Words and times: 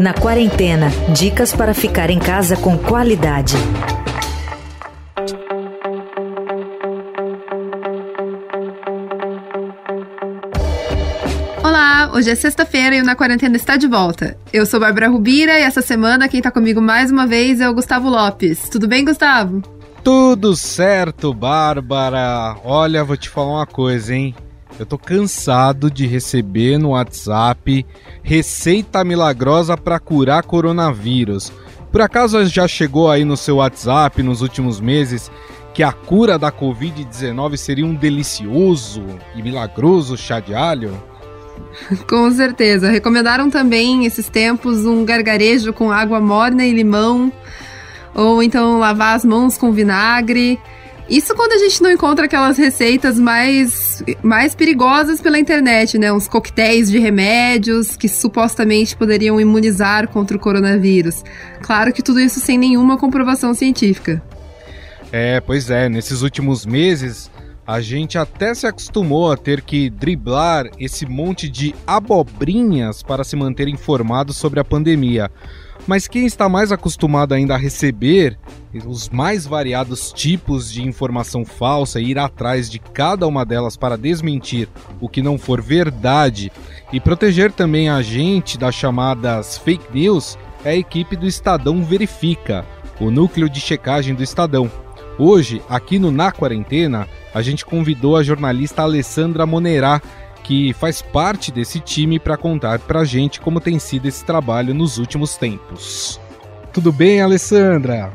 Na 0.00 0.12
quarentena, 0.12 0.90
dicas 1.14 1.52
para 1.52 1.72
ficar 1.72 2.10
em 2.10 2.18
casa 2.18 2.56
com 2.56 2.76
qualidade. 2.76 3.54
Olá, 11.62 12.10
hoje 12.12 12.30
é 12.30 12.34
sexta-feira 12.34 12.96
e 12.96 13.00
o 13.00 13.04
Na 13.04 13.14
Quarentena 13.14 13.54
está 13.54 13.76
de 13.76 13.86
volta. 13.86 14.36
Eu 14.52 14.66
sou 14.66 14.80
Bárbara 14.80 15.08
Rubira 15.08 15.56
e 15.56 15.62
essa 15.62 15.80
semana 15.80 16.28
quem 16.28 16.38
está 16.38 16.50
comigo 16.50 16.80
mais 16.80 17.12
uma 17.12 17.24
vez 17.24 17.60
é 17.60 17.68
o 17.68 17.74
Gustavo 17.74 18.08
Lopes. 18.08 18.68
Tudo 18.68 18.88
bem, 18.88 19.04
Gustavo? 19.04 19.62
Tudo 20.02 20.56
certo, 20.56 21.32
Bárbara. 21.32 22.56
Olha, 22.64 23.04
vou 23.04 23.16
te 23.16 23.28
falar 23.28 23.58
uma 23.58 23.66
coisa, 23.66 24.12
hein? 24.12 24.34
Eu 24.78 24.86
tô 24.86 24.96
cansado 24.96 25.90
de 25.90 26.06
receber 26.06 26.78
no 26.78 26.90
WhatsApp 26.90 27.84
receita 28.22 29.02
milagrosa 29.02 29.76
para 29.76 29.98
curar 29.98 30.44
coronavírus. 30.44 31.52
Por 31.90 32.00
acaso 32.00 32.44
já 32.46 32.68
chegou 32.68 33.10
aí 33.10 33.24
no 33.24 33.36
seu 33.36 33.56
WhatsApp 33.56 34.22
nos 34.22 34.40
últimos 34.40 34.80
meses 34.80 35.30
que 35.74 35.82
a 35.82 35.92
cura 35.92 36.38
da 36.38 36.52
Covid-19 36.52 37.56
seria 37.56 37.86
um 37.86 37.94
delicioso 37.94 39.04
e 39.34 39.42
milagroso 39.42 40.16
chá 40.16 40.40
de 40.40 40.54
alho? 40.54 41.00
Com 42.08 42.30
certeza. 42.30 42.90
Recomendaram 42.90 43.50
também 43.50 44.04
esses 44.04 44.28
tempos 44.28 44.84
um 44.86 45.04
gargarejo 45.04 45.72
com 45.72 45.90
água 45.90 46.20
morna 46.20 46.64
e 46.64 46.72
limão, 46.72 47.32
ou 48.14 48.42
então 48.42 48.78
lavar 48.78 49.16
as 49.16 49.24
mãos 49.24 49.56
com 49.56 49.72
vinagre. 49.72 50.58
Isso 51.08 51.34
quando 51.34 51.52
a 51.52 51.58
gente 51.58 51.82
não 51.82 51.90
encontra 51.90 52.26
aquelas 52.26 52.58
receitas 52.58 53.18
mais, 53.18 54.02
mais 54.22 54.54
perigosas 54.54 55.20
pela 55.22 55.38
internet, 55.38 55.96
né? 55.96 56.12
Uns 56.12 56.28
coquetéis 56.28 56.90
de 56.90 56.98
remédios 56.98 57.96
que 57.96 58.08
supostamente 58.08 58.94
poderiam 58.94 59.40
imunizar 59.40 60.08
contra 60.08 60.36
o 60.36 60.40
coronavírus. 60.40 61.24
Claro 61.62 61.94
que 61.94 62.02
tudo 62.02 62.20
isso 62.20 62.40
sem 62.40 62.58
nenhuma 62.58 62.98
comprovação 62.98 63.54
científica. 63.54 64.22
É, 65.10 65.40
pois 65.40 65.70
é, 65.70 65.88
nesses 65.88 66.20
últimos 66.20 66.66
meses 66.66 67.30
a 67.66 67.82
gente 67.82 68.16
até 68.16 68.54
se 68.54 68.66
acostumou 68.66 69.30
a 69.30 69.36
ter 69.36 69.60
que 69.60 69.90
driblar 69.90 70.70
esse 70.78 71.04
monte 71.04 71.50
de 71.50 71.74
abobrinhas 71.86 73.02
para 73.02 73.22
se 73.22 73.36
manter 73.36 73.68
informado 73.68 74.32
sobre 74.32 74.58
a 74.58 74.64
pandemia. 74.64 75.30
Mas 75.86 76.06
quem 76.06 76.26
está 76.26 76.48
mais 76.48 76.70
acostumado 76.70 77.32
ainda 77.32 77.54
a 77.54 77.58
receber 77.58 78.38
os 78.86 79.08
mais 79.08 79.46
variados 79.46 80.12
tipos 80.12 80.70
de 80.70 80.86
informação 80.86 81.44
falsa 81.44 82.00
e 82.00 82.10
ir 82.10 82.18
atrás 82.18 82.68
de 82.68 82.78
cada 82.78 83.26
uma 83.26 83.44
delas 83.44 83.76
para 83.76 83.96
desmentir 83.96 84.68
o 85.00 85.08
que 85.08 85.22
não 85.22 85.38
for 85.38 85.62
verdade 85.62 86.52
e 86.92 87.00
proteger 87.00 87.50
também 87.50 87.88
a 87.88 88.02
gente 88.02 88.58
das 88.58 88.74
chamadas 88.74 89.56
fake 89.58 89.92
news 89.92 90.36
é 90.64 90.70
a 90.70 90.76
equipe 90.76 91.16
do 91.16 91.26
Estadão 91.26 91.82
Verifica, 91.84 92.66
o 93.00 93.10
núcleo 93.10 93.48
de 93.48 93.60
checagem 93.60 94.14
do 94.14 94.22
Estadão. 94.22 94.70
Hoje, 95.18 95.62
aqui 95.68 95.98
no 95.98 96.10
Na 96.10 96.30
Quarentena, 96.30 97.08
a 97.34 97.42
gente 97.42 97.64
convidou 97.64 98.16
a 98.16 98.22
jornalista 98.22 98.82
Alessandra 98.82 99.46
Monerá 99.46 100.00
que 100.42 100.72
faz 100.72 101.02
parte 101.02 101.52
desse 101.52 101.80
time 101.80 102.18
para 102.18 102.36
contar 102.36 102.78
para 102.78 103.00
a 103.00 103.04
gente 103.04 103.40
como 103.40 103.60
tem 103.60 103.78
sido 103.78 104.06
esse 104.06 104.24
trabalho 104.24 104.74
nos 104.74 104.98
últimos 104.98 105.36
tempos. 105.36 106.20
Tudo 106.72 106.92
bem, 106.92 107.20
Alessandra? 107.20 108.12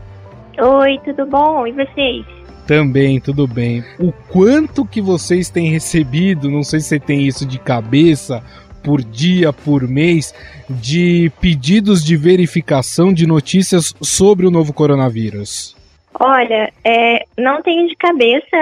Oi, 0.57 0.99
tudo 1.03 1.25
bom? 1.25 1.65
E 1.67 1.71
vocês? 1.71 2.25
Também, 2.67 3.19
tudo 3.19 3.47
bem. 3.47 3.83
O 3.99 4.11
quanto 4.29 4.85
que 4.85 5.01
vocês 5.01 5.49
têm 5.49 5.69
recebido, 5.69 6.49
não 6.49 6.63
sei 6.63 6.79
se 6.79 6.87
você 6.87 6.99
tem 6.99 7.27
isso 7.27 7.45
de 7.45 7.59
cabeça, 7.59 8.41
por 8.83 9.01
dia, 9.01 9.51
por 9.51 9.87
mês, 9.87 10.33
de 10.69 11.31
pedidos 11.41 12.03
de 12.03 12.15
verificação 12.15 13.13
de 13.13 13.25
notícias 13.25 13.93
sobre 14.01 14.45
o 14.45 14.51
novo 14.51 14.73
coronavírus? 14.73 15.75
Olha, 16.19 16.71
é, 16.83 17.25
não 17.37 17.61
tenho 17.61 17.87
de 17.87 17.95
cabeça 17.95 18.57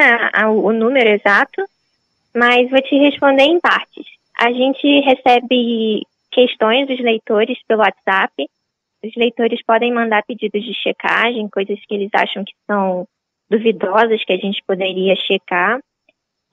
o 0.47 0.71
número 0.71 1.09
exato, 1.09 1.61
mas 2.35 2.69
vou 2.69 2.81
te 2.81 2.95
responder 2.97 3.43
em 3.43 3.59
partes. 3.59 4.05
A 4.39 4.51
gente 4.51 4.87
recebe 5.01 6.01
questões 6.31 6.87
dos 6.87 6.99
leitores 6.99 7.57
pelo 7.67 7.81
WhatsApp. 7.81 8.33
Os 9.03 9.15
leitores 9.15 9.61
podem 9.63 9.93
mandar 9.93 10.23
pedidos 10.23 10.63
de 10.63 10.73
checagem, 10.73 11.49
coisas 11.49 11.79
que 11.85 11.93
eles 11.93 12.09
acham 12.13 12.43
que 12.43 12.53
são 12.65 13.05
duvidosas 13.49 14.23
que 14.23 14.33
a 14.33 14.37
gente 14.37 14.63
poderia 14.65 15.15
checar. 15.15 15.79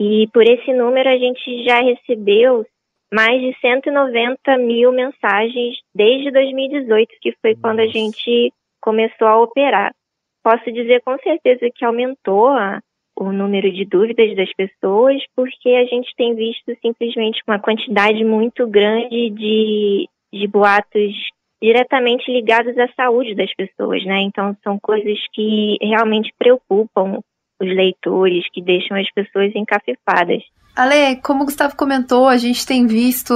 E 0.00 0.28
por 0.33 0.43
esse 0.43 0.72
número 0.72 1.09
a 1.09 1.17
gente 1.17 1.65
já 1.65 1.81
recebeu 1.81 2.67
mais 3.12 3.41
de 3.41 3.56
190 3.61 4.59
mil 4.59 4.93
mensagens 4.93 5.77
desde 5.94 6.31
2018, 6.31 7.09
que 7.21 7.33
foi 7.41 7.55
quando 7.56 7.81
a 7.81 7.87
gente 7.87 8.53
começou 8.81 9.27
a 9.27 9.41
operar. 9.41 9.94
Posso 10.43 10.71
dizer 10.72 11.03
com 11.03 11.17
certeza 11.19 11.69
que 11.75 11.84
aumentou 11.84 12.49
a, 12.49 12.81
o 13.21 13.33
número 13.33 13.71
de 13.73 13.84
dúvidas 13.84 14.34
das 14.37 14.53
pessoas, 14.55 15.21
porque 15.34 15.71
a 15.71 15.84
gente 15.84 16.15
tem 16.17 16.34
visto 16.34 16.73
simplesmente 16.81 17.43
uma 17.47 17.59
quantidade 17.59 18.25
muito 18.25 18.67
grande 18.67 19.31
de, 19.31 20.09
de 20.33 20.47
boatos 20.47 21.15
diretamente 21.61 22.31
ligados 22.31 22.79
à 22.79 22.89
saúde 22.95 23.34
das 23.34 23.53
pessoas, 23.55 24.05
né? 24.05 24.21
Então 24.23 24.56
são 24.62 24.79
coisas 24.79 25.19
que 25.33 25.77
realmente 25.83 26.33
preocupam 26.39 27.19
os 27.61 27.69
leitores, 27.69 28.45
que 28.53 28.62
deixam 28.62 28.97
as 28.97 29.11
pessoas 29.12 29.53
encafifadas. 29.55 30.43
Ale, 30.77 31.17
como 31.17 31.43
o 31.43 31.45
Gustavo 31.45 31.77
comentou, 31.77 32.29
a 32.29 32.37
gente 32.37 32.65
tem 32.65 32.87
visto 32.87 33.35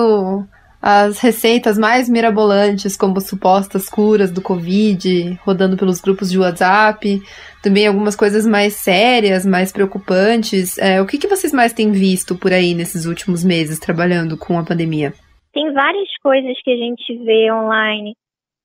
as 0.82 1.20
receitas 1.20 1.78
mais 1.78 2.08
mirabolantes, 2.08 2.96
como 2.96 3.20
supostas 3.20 3.88
curas 3.88 4.32
do 4.32 4.42
Covid, 4.42 5.38
rodando 5.44 5.76
pelos 5.76 6.00
grupos 6.00 6.28
de 6.28 6.40
WhatsApp, 6.40 7.22
também 7.62 7.86
algumas 7.86 8.16
coisas 8.16 8.44
mais 8.44 8.72
sérias, 8.74 9.46
mais 9.46 9.72
preocupantes. 9.72 10.76
É, 10.78 11.00
o 11.00 11.06
que, 11.06 11.18
que 11.18 11.28
vocês 11.28 11.52
mais 11.52 11.72
têm 11.72 11.92
visto 11.92 12.36
por 12.36 12.52
aí 12.52 12.74
nesses 12.74 13.06
últimos 13.06 13.44
meses 13.44 13.78
trabalhando 13.78 14.36
com 14.36 14.58
a 14.58 14.64
pandemia? 14.64 15.12
Tem 15.52 15.72
várias 15.72 16.08
coisas 16.20 16.60
que 16.64 16.72
a 16.72 16.76
gente 16.76 17.16
vê 17.24 17.52
online. 17.52 18.14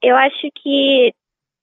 Eu 0.02 0.16
acho 0.16 0.50
que 0.64 1.14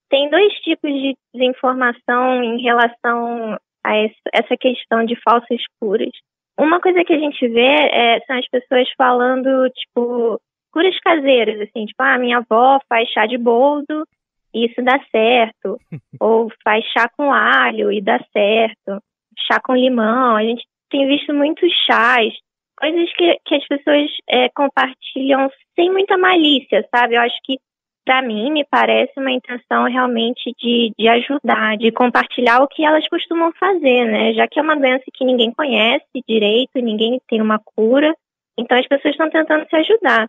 tem 0.08 0.30
dois 0.30 0.52
tipos 0.60 0.90
de 0.92 1.16
desinformação 1.34 2.44
em 2.44 2.62
relação 2.62 3.58
a 3.84 3.96
essa 4.32 4.56
questão 4.56 5.04
de 5.04 5.16
falsas 5.20 5.60
curas. 5.80 6.12
Uma 6.58 6.80
coisa 6.80 7.04
que 7.04 7.12
a 7.12 7.18
gente 7.18 7.48
vê 7.48 7.88
é, 7.90 8.20
são 8.26 8.38
as 8.38 8.48
pessoas 8.48 8.88
falando, 8.96 9.68
tipo, 9.70 10.40
curas 10.72 10.98
caseiras, 11.00 11.60
assim, 11.60 11.86
tipo, 11.86 12.02
ah, 12.02 12.18
minha 12.18 12.38
avó 12.38 12.78
faz 12.88 13.08
chá 13.10 13.26
de 13.26 13.36
boldo 13.36 14.06
e 14.52 14.66
isso 14.66 14.82
dá 14.82 15.00
certo. 15.10 15.78
Ou 16.20 16.50
faz 16.62 16.84
chá 16.86 17.08
com 17.16 17.32
alho 17.32 17.90
e 17.90 18.00
dá 18.00 18.18
certo. 18.32 19.02
Chá 19.46 19.60
com 19.60 19.74
limão. 19.74 20.36
A 20.36 20.42
gente 20.42 20.64
tem 20.90 21.06
visto 21.08 21.34
muitos 21.34 21.72
chás, 21.86 22.32
coisas 22.76 23.12
que, 23.14 23.38
que 23.44 23.54
as 23.56 23.66
pessoas 23.66 24.10
é, 24.28 24.48
compartilham 24.50 25.50
sem 25.74 25.90
muita 25.90 26.16
malícia, 26.16 26.86
sabe? 26.94 27.16
Eu 27.16 27.22
acho 27.22 27.36
que 27.42 27.58
para 28.04 28.20
mim, 28.22 28.52
me 28.52 28.64
parece 28.64 29.12
uma 29.16 29.32
intenção 29.32 29.84
realmente 29.84 30.52
de, 30.58 30.92
de 30.98 31.08
ajudar, 31.08 31.76
de 31.78 31.90
compartilhar 31.90 32.62
o 32.62 32.68
que 32.68 32.84
elas 32.84 33.08
costumam 33.08 33.50
fazer, 33.58 34.04
né? 34.04 34.34
Já 34.34 34.46
que 34.46 34.58
é 34.58 34.62
uma 34.62 34.76
doença 34.76 35.04
que 35.12 35.24
ninguém 35.24 35.50
conhece 35.52 36.04
direito, 36.28 36.72
ninguém 36.76 37.20
tem 37.28 37.40
uma 37.40 37.58
cura, 37.58 38.14
então 38.58 38.78
as 38.78 38.86
pessoas 38.86 39.14
estão 39.14 39.30
tentando 39.30 39.66
se 39.68 39.76
ajudar. 39.76 40.28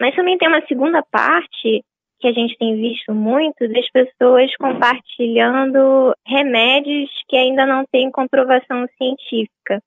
Mas 0.00 0.14
também 0.14 0.38
tem 0.38 0.48
uma 0.48 0.66
segunda 0.66 1.02
parte 1.02 1.84
que 2.20 2.28
a 2.28 2.32
gente 2.32 2.56
tem 2.56 2.74
visto 2.76 3.14
muito 3.14 3.68
das 3.68 3.88
pessoas 3.90 4.56
compartilhando 4.56 6.14
remédios 6.26 7.10
que 7.28 7.36
ainda 7.36 7.66
não 7.66 7.84
têm 7.84 8.10
comprovação 8.10 8.86
científica. 8.96 9.82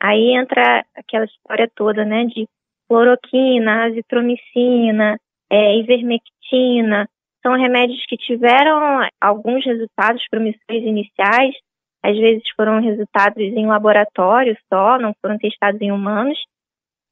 Aí 0.00 0.34
entra 0.34 0.84
aquela 0.94 1.24
história 1.24 1.68
toda, 1.74 2.04
né, 2.04 2.24
de 2.26 2.46
cloroquina, 2.88 3.86
azitromicina, 3.86 5.18
é, 5.50 5.76
ivermectina, 5.76 7.08
são 7.42 7.54
remédios 7.54 8.04
que 8.06 8.16
tiveram 8.16 9.06
alguns 9.20 9.64
resultados 9.64 10.22
promissores 10.30 10.82
iniciais, 10.84 11.54
às 12.02 12.16
vezes 12.16 12.42
foram 12.56 12.80
resultados 12.80 13.38
em 13.38 13.66
laboratório 13.66 14.56
só, 14.72 14.98
não 14.98 15.14
foram 15.20 15.38
testados 15.38 15.80
em 15.80 15.92
humanos, 15.92 16.38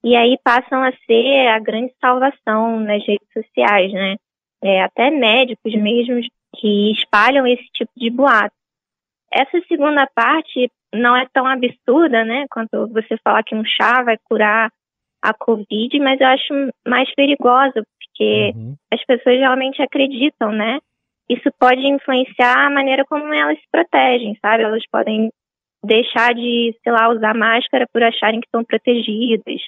e 0.03 0.15
aí 0.15 0.39
passam 0.43 0.83
a 0.83 0.93
ser 1.07 1.49
a 1.49 1.59
grande 1.59 1.93
salvação 2.01 2.79
nas 2.81 3.05
redes 3.07 3.27
sociais, 3.33 3.93
né? 3.93 4.17
É, 4.63 4.83
até 4.83 5.11
médicos 5.11 5.75
mesmo 5.75 6.21
que 6.57 6.93
espalham 6.93 7.47
esse 7.47 7.65
tipo 7.73 7.91
de 7.97 8.11
boato. 8.11 8.55
Essa 9.33 9.61
segunda 9.69 10.07
parte 10.15 10.71
não 10.93 11.17
é 11.17 11.27
tão 11.33 11.47
absurda, 11.47 12.25
né, 12.25 12.47
quanto 12.51 12.89
você 12.89 13.17
falar 13.23 13.43
que 13.43 13.55
um 13.55 13.65
chá 13.65 14.03
vai 14.03 14.17
curar 14.25 14.71
a 15.23 15.35
Covid, 15.35 15.99
mas 16.01 16.21
eu 16.21 16.27
acho 16.27 16.55
mais 16.87 17.13
perigosa, 17.15 17.83
porque 17.99 18.53
uhum. 18.55 18.75
as 18.93 19.05
pessoas 19.05 19.39
realmente 19.39 19.83
acreditam, 19.83 20.53
né? 20.53 20.79
Isso 21.29 21.51
pode 21.59 21.87
influenciar 21.87 22.67
a 22.67 22.71
maneira 22.71 23.05
como 23.05 23.33
elas 23.33 23.59
se 23.59 23.65
protegem, 23.71 24.37
sabe? 24.41 24.63
Elas 24.63 24.83
podem 24.91 25.31
deixar 25.85 26.35
de, 26.35 26.75
sei 26.83 26.93
lá, 26.93 27.09
usar 27.11 27.35
máscara 27.35 27.87
por 27.93 28.03
acharem 28.03 28.41
que 28.41 28.47
estão 28.47 28.65
protegidas, 28.65 29.61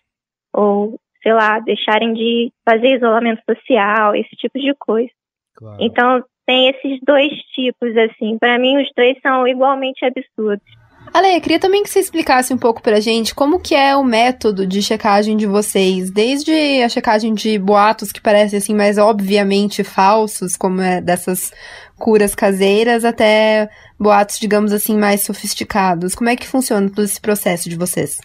ou 0.52 0.98
sei 1.22 1.32
lá, 1.32 1.60
deixarem 1.60 2.14
de 2.14 2.50
fazer 2.64 2.96
isolamento 2.96 3.42
social, 3.48 4.14
esse 4.14 4.34
tipo 4.36 4.58
de 4.58 4.74
coisa. 4.74 5.10
Claro. 5.54 5.76
Então, 5.80 6.24
tem 6.46 6.68
esses 6.68 6.98
dois 7.02 7.30
tipos, 7.54 7.94
assim. 7.96 8.38
Para 8.38 8.58
mim, 8.58 8.80
os 8.80 8.88
dois 8.96 9.18
são 9.20 9.46
igualmente 9.46 10.04
absurdos. 10.04 10.79
Ale, 11.12 11.34
eu 11.34 11.40
queria 11.40 11.58
também 11.58 11.82
que 11.82 11.90
você 11.90 11.98
explicasse 11.98 12.54
um 12.54 12.58
pouco 12.58 12.80
pra 12.80 13.00
gente 13.00 13.34
como 13.34 13.60
que 13.60 13.74
é 13.74 13.96
o 13.96 14.04
método 14.04 14.64
de 14.64 14.80
checagem 14.80 15.36
de 15.36 15.44
vocês, 15.44 16.08
desde 16.08 16.82
a 16.82 16.88
checagem 16.88 17.34
de 17.34 17.58
boatos 17.58 18.12
que 18.12 18.20
parecem 18.20 18.58
assim 18.58 18.74
mais 18.74 18.96
obviamente 18.96 19.82
falsos, 19.82 20.56
como 20.56 20.80
é 20.80 21.00
dessas 21.00 21.52
curas 21.98 22.34
caseiras, 22.34 23.04
até 23.04 23.68
boatos, 23.98 24.38
digamos 24.38 24.72
assim, 24.72 24.96
mais 24.96 25.22
sofisticados. 25.22 26.14
Como 26.14 26.30
é 26.30 26.36
que 26.36 26.46
funciona 26.46 26.88
todo 26.88 27.04
esse 27.04 27.20
processo 27.20 27.68
de 27.68 27.76
vocês? 27.76 28.20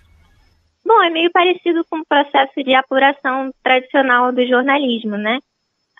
Bom, 0.85 1.01
é 1.01 1.09
meio 1.09 1.31
parecido 1.31 1.83
com 1.89 1.97
o 1.97 2.05
processo 2.07 2.63
de 2.63 2.75
apuração 2.75 3.51
tradicional 3.63 4.31
do 4.31 4.45
jornalismo, 4.45 5.17
né? 5.17 5.39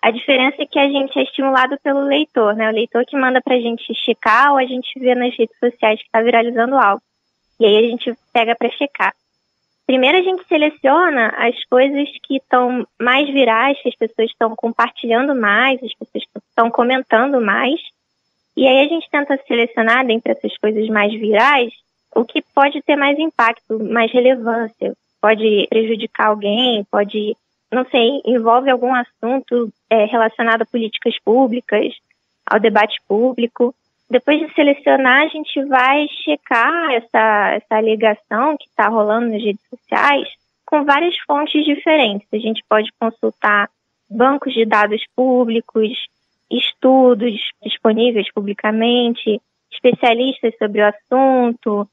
A 0.06 0.12
diferença 0.12 0.62
é 0.62 0.68
que 0.68 0.78
a 0.78 0.88
gente 0.88 1.18
é 1.18 1.24
estimulado 1.24 1.80
pelo 1.82 2.02
leitor, 2.02 2.56
né? 2.56 2.70
O 2.70 2.74
leitor 2.74 3.04
que 3.08 3.18
manda 3.18 3.42
pra 3.42 3.60
gente 3.60 3.92
checar 3.96 4.52
ou 4.52 4.60
a 4.60 4.66
gente 4.66 5.00
vê 5.00 5.16
nas 5.16 5.36
redes 5.36 5.58
sociais 5.58 6.00
que 6.00 6.06
está 6.06 6.22
viralizando 6.22 6.76
algo. 6.76 7.02
E 7.60 7.66
aí 7.66 7.78
a 7.78 7.90
gente 7.90 8.14
pega 8.32 8.56
para 8.56 8.70
checar. 8.70 9.16
Primeiro 9.88 10.20
a 10.20 10.22
gente 10.22 10.48
seleciona 10.48 11.30
as 11.30 11.56
coisas 11.66 12.08
que 12.22 12.36
estão 12.36 12.88
mais 13.02 13.28
virais, 13.34 13.82
que 13.82 13.90
as 13.90 13.96
pessoas 13.96 14.30
estão 14.30 14.56
compartilhando 14.56 15.34
mais, 15.34 15.82
as 15.82 15.94
pessoas 15.96 16.24
estão 16.50 16.70
comentando 16.70 17.42
mais. 17.42 17.82
E 18.56 18.68
aí 18.68 18.86
a 18.86 18.88
gente 18.88 19.10
tenta 19.10 19.42
selecionar 19.48 20.06
dentre 20.06 20.34
essas 20.34 20.56
coisas 20.60 20.88
mais 20.88 21.12
virais 21.14 21.74
o 22.14 22.24
que 22.24 22.44
pode 22.54 22.80
ter 22.84 22.96
mais 22.96 23.18
impacto, 23.18 23.84
mais 23.84 24.12
relevância, 24.12 24.94
pode 25.20 25.66
prejudicar 25.68 26.28
alguém, 26.28 26.84
pode, 26.92 27.36
não 27.72 27.86
sei, 27.86 28.22
envolve 28.26 28.70
algum 28.70 28.94
assunto 28.94 29.72
é, 29.90 30.06
relacionado 30.06 30.62
a 30.62 30.66
políticas 30.66 31.18
públicas, 31.20 31.94
ao 32.46 32.60
debate 32.60 33.00
público. 33.08 33.74
Depois 34.10 34.40
de 34.40 34.54
selecionar, 34.54 35.24
a 35.24 35.28
gente 35.28 35.64
vai 35.66 36.08
checar 36.24 36.92
essa, 36.92 37.52
essa 37.56 37.76
alegação 37.76 38.56
que 38.58 38.68
está 38.68 38.88
rolando 38.88 39.32
nas 39.32 39.44
redes 39.44 39.64
sociais 39.70 40.28
com 40.66 40.84
várias 40.84 41.18
fontes 41.20 41.66
diferentes. 41.66 42.28
A 42.32 42.38
gente 42.38 42.64
pode 42.70 42.92
consultar 43.00 43.70
bancos 44.10 44.54
de 44.54 44.66
dados 44.66 45.04
públicos, 45.16 46.08
estudos 46.50 47.34
disponíveis 47.64 48.32
publicamente, 48.32 49.42
especialistas 49.72 50.56
sobre 50.58 50.82
o 50.82 50.88
assunto, 50.88 51.88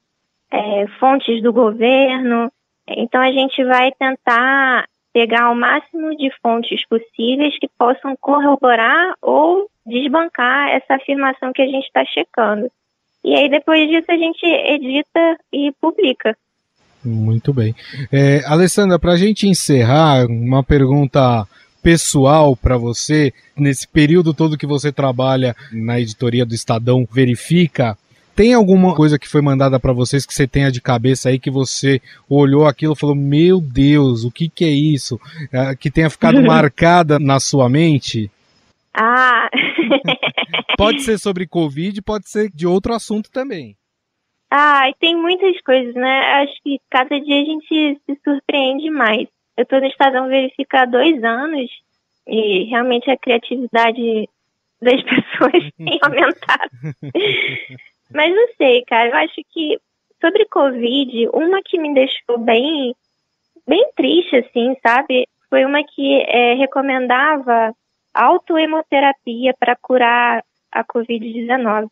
é, 0.51 0.87
fontes 0.99 1.41
do 1.41 1.51
governo. 1.51 2.51
Então, 2.87 3.21
a 3.21 3.31
gente 3.31 3.63
vai 3.63 3.91
tentar 3.91 4.85
pegar 5.13 5.51
o 5.51 5.55
máximo 5.55 6.15
de 6.17 6.31
fontes 6.41 6.85
possíveis 6.87 7.57
que 7.59 7.69
possam 7.77 8.15
corroborar 8.19 9.13
ou 9.21 9.69
desbancar 9.85 10.69
essa 10.69 10.95
afirmação 10.95 11.53
que 11.53 11.61
a 11.61 11.67
gente 11.67 11.85
está 11.85 12.03
checando. 12.05 12.69
E 13.23 13.35
aí, 13.35 13.47
depois 13.49 13.87
disso, 13.87 14.07
a 14.09 14.17
gente 14.17 14.45
edita 14.45 15.37
e 15.51 15.71
publica. 15.79 16.35
Muito 17.05 17.53
bem. 17.53 17.75
É, 18.11 18.41
Alessandra, 18.45 18.97
para 18.97 19.13
a 19.13 19.17
gente 19.17 19.47
encerrar, 19.47 20.25
uma 20.25 20.63
pergunta 20.63 21.47
pessoal 21.81 22.55
para 22.55 22.77
você, 22.77 23.33
nesse 23.57 23.85
período 23.87 24.33
todo 24.33 24.57
que 24.57 24.65
você 24.65 24.91
trabalha 24.91 25.55
na 25.71 25.99
editoria 25.99 26.45
do 26.45 26.55
Estadão 26.55 27.05
Verifica, 27.09 27.97
tem 28.35 28.53
alguma 28.53 28.95
coisa 28.95 29.19
que 29.19 29.27
foi 29.27 29.41
mandada 29.41 29.79
para 29.79 29.93
vocês 29.93 30.25
que 30.25 30.33
você 30.33 30.47
tenha 30.47 30.71
de 30.71 30.81
cabeça 30.81 31.29
aí 31.29 31.39
que 31.39 31.51
você 31.51 32.01
olhou 32.29 32.65
aquilo 32.65 32.93
e 32.93 32.99
falou: 32.99 33.15
Meu 33.15 33.61
Deus, 33.61 34.23
o 34.23 34.31
que, 34.31 34.49
que 34.49 34.65
é 34.65 34.69
isso? 34.69 35.19
É, 35.51 35.75
que 35.75 35.91
tenha 35.91 36.09
ficado 36.09 36.41
marcada 36.43 37.19
na 37.19 37.39
sua 37.39 37.69
mente? 37.69 38.29
Ah! 38.93 39.49
pode 40.77 41.01
ser 41.01 41.17
sobre 41.17 41.47
Covid, 41.47 42.01
pode 42.01 42.29
ser 42.29 42.49
de 42.49 42.67
outro 42.67 42.93
assunto 42.93 43.31
também. 43.31 43.75
Ah, 44.51 44.83
tem 44.99 45.15
muitas 45.15 45.59
coisas, 45.61 45.95
né? 45.95 46.19
Acho 46.43 46.53
que 46.63 46.79
cada 46.89 47.19
dia 47.19 47.41
a 47.41 47.45
gente 47.45 48.01
se 48.05 48.19
surpreende 48.23 48.89
mais. 48.91 49.27
Eu 49.57 49.63
estou 49.63 49.79
no 49.79 49.87
Estadão 49.87 50.27
Verifica 50.27 50.81
há 50.81 50.85
dois 50.85 51.23
anos 51.23 51.69
e 52.27 52.65
realmente 52.65 53.09
a 53.09 53.17
criatividade 53.17 54.29
das 54.81 55.01
pessoas 55.03 55.71
tem 55.77 55.99
aumentado. 56.01 56.71
Mas 58.11 58.33
não 58.33 58.47
sei, 58.57 58.83
cara, 58.85 59.09
eu 59.09 59.15
acho 59.15 59.41
que 59.51 59.79
sobre 60.21 60.45
Covid, 60.45 61.29
uma 61.33 61.61
que 61.63 61.77
me 61.77 61.93
deixou 61.93 62.37
bem, 62.37 62.95
bem 63.67 63.91
triste, 63.95 64.37
assim, 64.37 64.75
sabe? 64.81 65.27
Foi 65.49 65.65
uma 65.65 65.83
que 65.83 66.21
é, 66.27 66.53
recomendava 66.53 67.73
autoemoterapia 68.13 69.53
para 69.59 69.75
curar 69.75 70.43
a 70.71 70.83
Covid-19, 70.83 71.89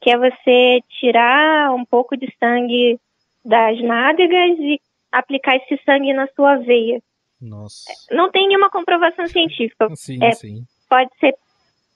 que 0.00 0.10
é 0.10 0.16
você 0.16 0.80
tirar 1.00 1.74
um 1.74 1.84
pouco 1.84 2.16
de 2.16 2.32
sangue 2.38 2.98
das 3.44 3.80
nádegas 3.80 4.58
e 4.58 4.80
aplicar 5.10 5.56
esse 5.56 5.80
sangue 5.84 6.12
na 6.12 6.26
sua 6.28 6.56
veia. 6.56 7.00
Nossa. 7.40 7.92
Não 8.10 8.30
tem 8.30 8.48
nenhuma 8.48 8.70
comprovação 8.70 9.26
científica. 9.26 9.88
Sim, 9.96 10.22
é, 10.22 10.32
sim. 10.32 10.64
Pode 10.88 11.10
ser, 11.18 11.34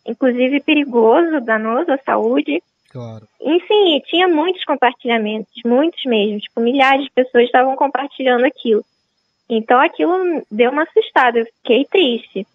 inclusive, 0.07 0.61
perigoso, 0.61 1.41
danoso 1.41 1.93
à 1.93 1.99
saúde. 1.99 2.63
Claro. 2.91 3.27
Enfim, 3.41 4.01
tinha 4.07 4.27
muitos 4.27 4.65
compartilhamentos, 4.65 5.53
muitos 5.65 6.05
mesmo. 6.05 6.41
Tipo, 6.41 6.61
milhares 6.61 7.05
de 7.05 7.11
pessoas 7.11 7.45
estavam 7.45 7.77
compartilhando 7.77 8.45
aquilo. 8.45 8.85
Então 9.49 9.81
aquilo 9.81 10.45
deu 10.51 10.71
uma 10.71 10.83
assustada, 10.83 11.39
eu 11.39 11.47
fiquei 11.47 11.85
triste. 11.85 12.47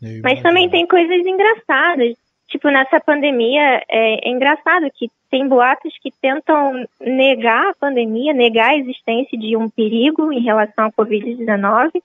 Eu 0.00 0.20
Mas 0.22 0.40
também 0.42 0.68
tem 0.68 0.86
coisas 0.86 1.26
engraçadas. 1.26 2.16
Tipo, 2.48 2.70
nessa 2.70 3.00
pandemia, 3.00 3.82
é, 3.88 4.28
é 4.28 4.30
engraçado 4.30 4.90
que 4.94 5.10
tem 5.30 5.46
boatos 5.46 5.92
que 6.02 6.10
tentam 6.10 6.86
negar 7.00 7.68
a 7.68 7.74
pandemia, 7.74 8.32
negar 8.32 8.70
a 8.70 8.76
existência 8.76 9.38
de 9.38 9.56
um 9.56 9.68
perigo 9.68 10.32
em 10.32 10.40
relação 10.40 10.86
à 10.86 10.92
Covid-19 10.92 12.02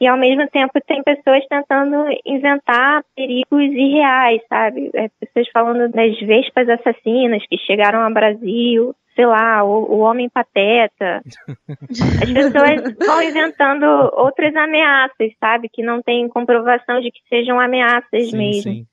e 0.00 0.06
ao 0.06 0.16
mesmo 0.16 0.48
tempo 0.48 0.72
tem 0.86 1.02
pessoas 1.02 1.46
tentando 1.46 2.06
inventar 2.24 3.04
perigos 3.14 3.62
irreais, 3.62 4.40
sabe? 4.48 4.90
É, 4.94 5.08
pessoas 5.20 5.48
falando 5.52 5.92
das 5.92 6.18
vespas 6.20 6.68
assassinas 6.68 7.44
que 7.46 7.58
chegaram 7.58 8.02
ao 8.02 8.12
Brasil, 8.12 8.94
sei 9.14 9.26
lá, 9.26 9.62
o, 9.62 9.92
o 9.92 9.98
homem 9.98 10.30
pateta. 10.30 11.20
As 12.22 12.32
pessoas 12.32 12.96
vão 12.98 13.22
inventando 13.22 13.84
outras 14.14 14.56
ameaças, 14.56 15.32
sabe? 15.38 15.68
Que 15.70 15.82
não 15.82 16.00
tem 16.00 16.26
comprovação 16.28 17.00
de 17.00 17.10
que 17.10 17.20
sejam 17.28 17.60
ameaças 17.60 18.30
sim, 18.30 18.36
mesmo. 18.36 18.72
Sim. 18.72 18.86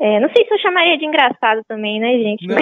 É, 0.00 0.20
não 0.20 0.30
sei 0.32 0.46
se 0.46 0.54
eu 0.54 0.58
chamaria 0.60 0.96
de 0.96 1.04
engraçado 1.04 1.60
também, 1.68 2.00
né, 2.00 2.12
gente? 2.18 2.46
Não, 2.46 2.56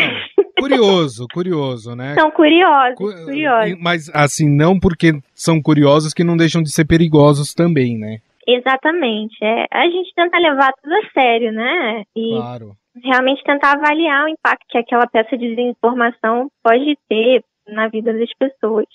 curioso, 0.59 1.27
curioso, 1.33 1.95
né? 1.95 2.15
São 2.15 2.31
curiosos, 2.31 2.97
Cu 2.97 3.25
curiosos. 3.25 3.79
Mas, 3.81 4.11
assim, 4.15 4.49
não 4.49 4.79
porque 4.79 5.13
são 5.35 5.61
curiosos 5.61 6.13
que 6.13 6.25
não 6.25 6.37
deixam 6.37 6.63
de 6.63 6.71
ser 6.71 6.85
perigosos 6.85 7.55
também, 7.55 7.99
né? 7.99 8.19
Exatamente. 8.47 9.37
É, 9.43 9.67
a 9.73 9.85
gente 9.89 10.13
tenta 10.15 10.39
levar 10.39 10.73
tudo 10.83 10.95
a 10.95 11.11
sério, 11.13 11.53
né? 11.53 12.05
E 12.15 12.31
claro. 12.37 12.77
realmente 13.03 13.43
tentar 13.43 13.73
avaliar 13.73 14.25
o 14.25 14.29
impacto 14.29 14.65
que 14.69 14.79
aquela 14.79 15.07
peça 15.07 15.37
de 15.37 15.55
desinformação 15.55 16.49
pode 16.63 16.97
ter 17.09 17.43
na 17.67 17.89
vida 17.89 18.13
das 18.13 18.31
pessoas. 18.39 18.87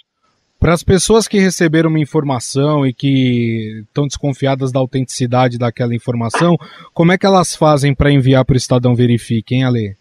Para 0.58 0.74
as 0.74 0.84
pessoas 0.84 1.28
que 1.28 1.40
receberam 1.40 1.90
uma 1.90 2.00
informação 2.00 2.86
e 2.86 2.94
que 2.94 3.82
estão 3.88 4.06
desconfiadas 4.06 4.72
da 4.72 4.80
autenticidade 4.80 5.58
daquela 5.58 5.96
informação, 5.96 6.56
como 6.94 7.12
é 7.12 7.18
que 7.18 7.26
elas 7.26 7.56
fazem 7.56 7.96
para 7.96 8.12
enviar 8.12 8.46
para 8.46 8.54
o 8.54 8.58
Estadão 8.58 8.94
Verifique, 8.94 9.56
hein, 9.56 9.64
Ale? 9.64 9.96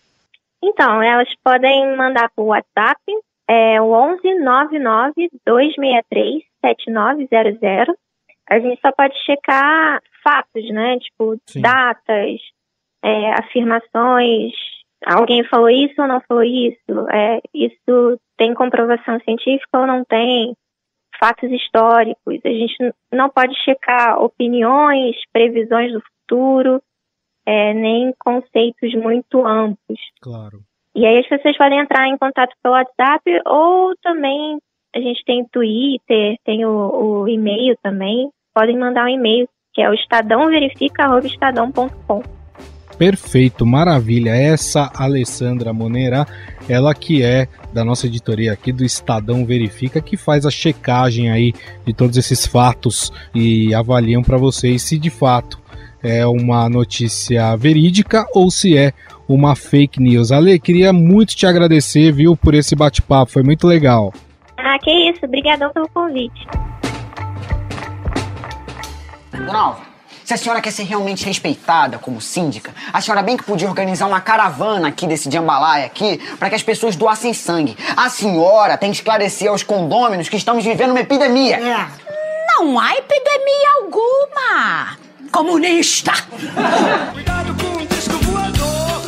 Então, 0.63 1.03
elas 1.03 1.29
podem 1.43 1.97
mandar 1.97 2.31
o 2.37 2.45
WhatsApp, 2.45 3.01
é 3.49 3.81
o 3.81 3.93
11 3.93 4.41
99 4.41 5.31
263 5.47 6.43
7900. 6.65 7.95
A 8.49 8.59
gente 8.59 8.81
só 8.81 8.93
pode 8.93 9.17
checar 9.25 10.03
fatos, 10.23 10.69
né? 10.71 10.99
Tipo, 10.99 11.37
Sim. 11.47 11.63
datas, 11.63 12.41
é, 13.03 13.33
afirmações. 13.41 14.53
Alguém 15.07 15.43
falou 15.45 15.71
isso 15.71 16.01
ou 16.01 16.07
não 16.07 16.21
falou 16.29 16.45
isso? 16.45 17.09
É, 17.11 17.41
isso 17.55 18.21
tem 18.37 18.55
comprovação 18.55 19.19
científica 19.21 19.81
ou 19.81 19.87
não 19.87 20.05
tem, 20.05 20.55
fatos 21.19 21.51
históricos. 21.51 22.41
A 22.45 22.49
gente 22.49 22.95
não 23.13 23.29
pode 23.29 23.55
checar 23.63 24.21
opiniões, 24.23 25.17
previsões 25.33 25.93
do 25.93 26.01
futuro, 26.01 26.83
é, 27.47 27.75
nem 27.75 28.13
conceitos 28.19 28.95
muito 28.95 29.47
amplos. 29.47 30.01
Claro. 30.21 30.61
E 30.95 31.07
aí 31.07 31.19
as 31.19 31.29
pessoas 31.29 31.57
podem 31.57 31.79
entrar 31.79 32.09
em 32.09 32.19
contato 32.19 32.53
pelo 32.63 32.75
WhatsApp 32.75 33.23
ou 33.47 33.95
também 34.03 34.59
a 34.95 35.01
gente 35.01 35.25
tem 35.25 35.47
Twitter, 35.53 36.37
tem 36.45 36.65
o, 36.65 37.23
o 37.23 37.29
e-mail 37.29 37.77
também. 37.83 38.29
Podem 38.53 38.77
mandar 38.77 39.05
um 39.05 39.09
e-mail 39.09 39.49
que 39.73 39.81
é 39.81 39.89
o 39.89 39.95
estadãoverifica.estadão.com. 39.95 42.23
Perfeito, 42.99 43.65
maravilha. 43.65 44.33
Essa 44.33 44.91
Alessandra 44.95 45.73
Monera, 45.73 46.27
ela 46.69 46.93
que 46.95 47.23
é 47.23 47.47
da 47.73 47.83
nossa 47.85 48.09
editoria 48.09 48.53
aqui 48.53 48.73
do 48.73 48.85
Estadão 48.85 49.47
Verifica, 49.47 50.03
que 50.03 50.19
faz 50.19 50.45
a 50.45 50.51
checagem 50.51 51.31
aí 51.31 51.55
de 51.87 51.95
todos 51.95 52.19
esses 52.19 52.45
fatos 52.45 53.11
e 53.35 53.73
avaliam 53.73 54.23
para 54.23 54.37
vocês 54.37 54.83
se 54.83 54.99
de 54.99 55.09
fato 55.09 55.59
é 56.03 56.27
uma 56.27 56.69
notícia 56.69 57.57
verídica 57.57 58.27
ou 58.35 58.51
se 58.51 58.77
é 58.77 58.93
uma 59.29 59.55
fake 59.55 60.01
news. 60.01 60.33
Ale, 60.33 60.59
queria 60.59 60.93
muito 60.93 61.37
te 61.37 61.47
agradecer, 61.47 62.13
viu, 62.13 62.37
por 62.37 62.55
esse 62.55 62.75
bate-papo, 62.75 63.33
foi 63.33 63.43
muito 63.43 63.67
legal. 63.67 64.13
Ah, 64.57 64.79
que 64.79 64.91
isso, 64.91 65.25
obrigadão 65.25 65.71
pelo 65.73 65.89
convite. 65.89 66.47
Alva, 69.49 69.81
se 70.25 70.35
a 70.35 70.37
senhora 70.37 70.61
quer 70.61 70.71
ser 70.71 70.85
realmente 70.85 71.25
respeitada 71.25 71.99
como 71.99 72.21
síndica, 72.21 72.73
a 72.93 73.01
senhora 73.01 73.23
bem 73.23 73.37
que 73.37 73.43
podia 73.43 73.69
organizar 73.69 74.07
uma 74.07 74.21
caravana 74.21 74.89
aqui 74.89 75.07
desse 75.07 75.31
jambalaya 75.31 75.87
aqui 75.87 76.19
para 76.39 76.49
que 76.49 76.55
as 76.55 76.63
pessoas 76.63 76.95
doassem 76.95 77.33
sangue. 77.35 77.77
A 77.97 78.09
senhora 78.09 78.77
tem 78.77 78.91
que 78.91 78.97
esclarecer 78.99 79.49
aos 79.49 79.63
condôminos 79.63 80.29
que 80.29 80.37
estamos 80.37 80.65
vivendo 80.65 80.91
uma 80.91 81.01
epidemia. 81.01 81.57
É. 81.57 81.89
Não 82.57 82.79
há 82.79 82.95
epidemia 82.95 83.71
alguma. 83.83 85.10
Comunista! 85.31 86.13
Cuidado 87.13 87.55
com 87.55 87.83
o 87.83 87.87
disco 87.87 88.19
voador. 88.25 89.03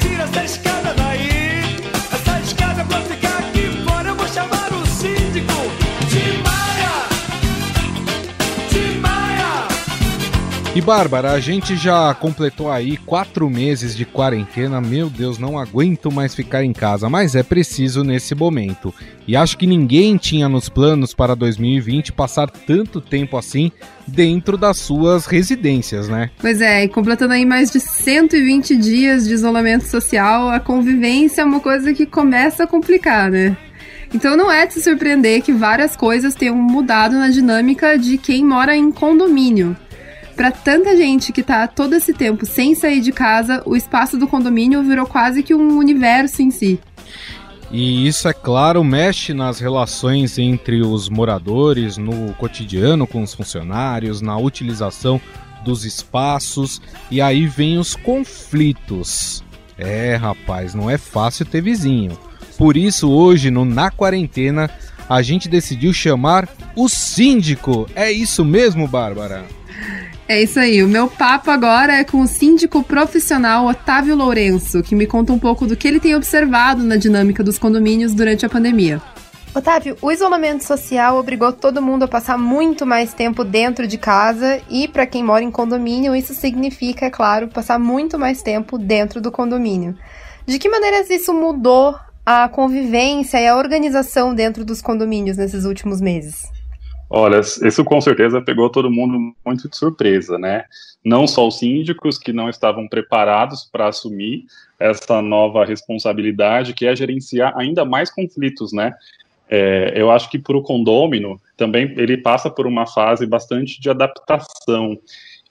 Tira 0.00 0.24
essa 0.24 0.44
escada 0.44 0.67
E 10.78 10.80
Bárbara, 10.80 11.32
a 11.32 11.40
gente 11.40 11.74
já 11.74 12.14
completou 12.14 12.70
aí 12.70 12.96
quatro 12.98 13.50
meses 13.50 13.96
de 13.96 14.04
quarentena. 14.04 14.80
Meu 14.80 15.10
Deus, 15.10 15.36
não 15.36 15.58
aguento 15.58 16.08
mais 16.08 16.36
ficar 16.36 16.62
em 16.62 16.72
casa, 16.72 17.10
mas 17.10 17.34
é 17.34 17.42
preciso 17.42 18.04
nesse 18.04 18.32
momento. 18.32 18.94
E 19.26 19.34
acho 19.34 19.58
que 19.58 19.66
ninguém 19.66 20.16
tinha 20.16 20.48
nos 20.48 20.68
planos 20.68 21.12
para 21.12 21.34
2020 21.34 22.12
passar 22.12 22.48
tanto 22.48 23.00
tempo 23.00 23.36
assim 23.36 23.72
dentro 24.06 24.56
das 24.56 24.76
suas 24.76 25.26
residências, 25.26 26.08
né? 26.08 26.30
Pois 26.40 26.60
é, 26.60 26.84
e 26.84 26.88
completando 26.88 27.32
aí 27.32 27.44
mais 27.44 27.72
de 27.72 27.80
120 27.80 28.76
dias 28.76 29.26
de 29.26 29.34
isolamento 29.34 29.84
social, 29.84 30.48
a 30.48 30.60
convivência 30.60 31.42
é 31.42 31.44
uma 31.44 31.58
coisa 31.58 31.92
que 31.92 32.06
começa 32.06 32.62
a 32.62 32.66
complicar, 32.68 33.32
né? 33.32 33.56
Então 34.14 34.36
não 34.36 34.48
é 34.48 34.64
de 34.64 34.74
se 34.74 34.82
surpreender 34.82 35.42
que 35.42 35.52
várias 35.52 35.96
coisas 35.96 36.36
tenham 36.36 36.54
mudado 36.54 37.16
na 37.16 37.30
dinâmica 37.30 37.98
de 37.98 38.16
quem 38.16 38.44
mora 38.44 38.76
em 38.76 38.92
condomínio 38.92 39.76
para 40.38 40.52
tanta 40.52 40.96
gente 40.96 41.32
que 41.32 41.42
tá 41.42 41.66
todo 41.66 41.94
esse 41.94 42.14
tempo 42.14 42.46
sem 42.46 42.72
sair 42.72 43.00
de 43.00 43.10
casa, 43.10 43.60
o 43.66 43.74
espaço 43.74 44.16
do 44.16 44.28
condomínio 44.28 44.84
virou 44.84 45.04
quase 45.04 45.42
que 45.42 45.52
um 45.52 45.76
universo 45.76 46.40
em 46.40 46.52
si. 46.52 46.78
E 47.72 48.06
isso, 48.06 48.28
é 48.28 48.32
claro, 48.32 48.84
mexe 48.84 49.34
nas 49.34 49.58
relações 49.58 50.38
entre 50.38 50.80
os 50.80 51.08
moradores, 51.08 51.96
no 51.96 52.32
cotidiano 52.34 53.04
com 53.04 53.20
os 53.20 53.34
funcionários, 53.34 54.20
na 54.20 54.38
utilização 54.38 55.20
dos 55.64 55.84
espaços, 55.84 56.80
e 57.10 57.20
aí 57.20 57.44
vem 57.48 57.76
os 57.76 57.96
conflitos. 57.96 59.42
É, 59.76 60.14
rapaz, 60.14 60.72
não 60.72 60.88
é 60.88 60.96
fácil 60.96 61.46
ter 61.46 61.62
vizinho. 61.62 62.16
Por 62.56 62.76
isso, 62.76 63.10
hoje, 63.10 63.50
no 63.50 63.64
Na 63.64 63.90
Quarentena, 63.90 64.70
a 65.08 65.20
gente 65.20 65.48
decidiu 65.48 65.92
chamar 65.92 66.48
o 66.76 66.88
síndico. 66.88 67.90
É 67.92 68.12
isso 68.12 68.44
mesmo, 68.44 68.86
Bárbara? 68.86 69.57
É 70.28 70.42
isso 70.42 70.60
aí. 70.60 70.82
O 70.82 70.88
meu 70.88 71.08
papo 71.08 71.50
agora 71.50 71.94
é 71.94 72.04
com 72.04 72.20
o 72.20 72.26
síndico 72.26 72.82
profissional 72.82 73.66
Otávio 73.66 74.14
Lourenço, 74.14 74.82
que 74.82 74.94
me 74.94 75.06
conta 75.06 75.32
um 75.32 75.38
pouco 75.38 75.66
do 75.66 75.74
que 75.74 75.88
ele 75.88 75.98
tem 75.98 76.14
observado 76.14 76.84
na 76.84 76.96
dinâmica 76.96 77.42
dos 77.42 77.58
condomínios 77.58 78.12
durante 78.12 78.44
a 78.44 78.48
pandemia. 78.48 79.00
Otávio, 79.54 79.96
o 80.02 80.12
isolamento 80.12 80.62
social 80.62 81.16
obrigou 81.16 81.50
todo 81.50 81.80
mundo 81.80 82.02
a 82.02 82.08
passar 82.08 82.36
muito 82.36 82.84
mais 82.84 83.14
tempo 83.14 83.42
dentro 83.42 83.86
de 83.86 83.96
casa 83.96 84.60
e, 84.68 84.86
para 84.86 85.06
quem 85.06 85.24
mora 85.24 85.42
em 85.42 85.50
condomínio, 85.50 86.14
isso 86.14 86.34
significa, 86.34 87.06
é 87.06 87.10
claro, 87.10 87.48
passar 87.48 87.78
muito 87.78 88.18
mais 88.18 88.42
tempo 88.42 88.76
dentro 88.76 89.22
do 89.22 89.32
condomínio. 89.32 89.96
De 90.46 90.58
que 90.58 90.68
maneiras 90.68 91.08
isso 91.08 91.32
mudou 91.32 91.98
a 92.24 92.46
convivência 92.50 93.40
e 93.40 93.48
a 93.48 93.56
organização 93.56 94.34
dentro 94.34 94.62
dos 94.62 94.82
condomínios 94.82 95.38
nesses 95.38 95.64
últimos 95.64 96.02
meses? 96.02 96.57
Olha, 97.10 97.40
isso 97.40 97.84
com 97.84 98.00
certeza 98.00 98.42
pegou 98.42 98.68
todo 98.68 98.90
mundo 98.90 99.34
muito 99.44 99.68
de 99.68 99.76
surpresa, 99.76 100.38
né? 100.38 100.64
Não 101.02 101.26
só 101.26 101.48
os 101.48 101.58
síndicos 101.58 102.18
que 102.18 102.32
não 102.32 102.50
estavam 102.50 102.86
preparados 102.86 103.64
para 103.64 103.88
assumir 103.88 104.44
essa 104.78 105.22
nova 105.22 105.64
responsabilidade, 105.64 106.74
que 106.74 106.86
é 106.86 106.94
gerenciar 106.94 107.56
ainda 107.56 107.84
mais 107.84 108.10
conflitos, 108.10 108.72
né? 108.72 108.92
É, 109.48 109.94
eu 109.96 110.10
acho 110.10 110.28
que 110.28 110.38
para 110.38 110.56
o 110.56 110.62
condômino 110.62 111.40
também 111.56 111.94
ele 111.96 112.18
passa 112.18 112.50
por 112.50 112.66
uma 112.66 112.86
fase 112.86 113.26
bastante 113.26 113.80
de 113.80 113.88
adaptação. 113.88 114.98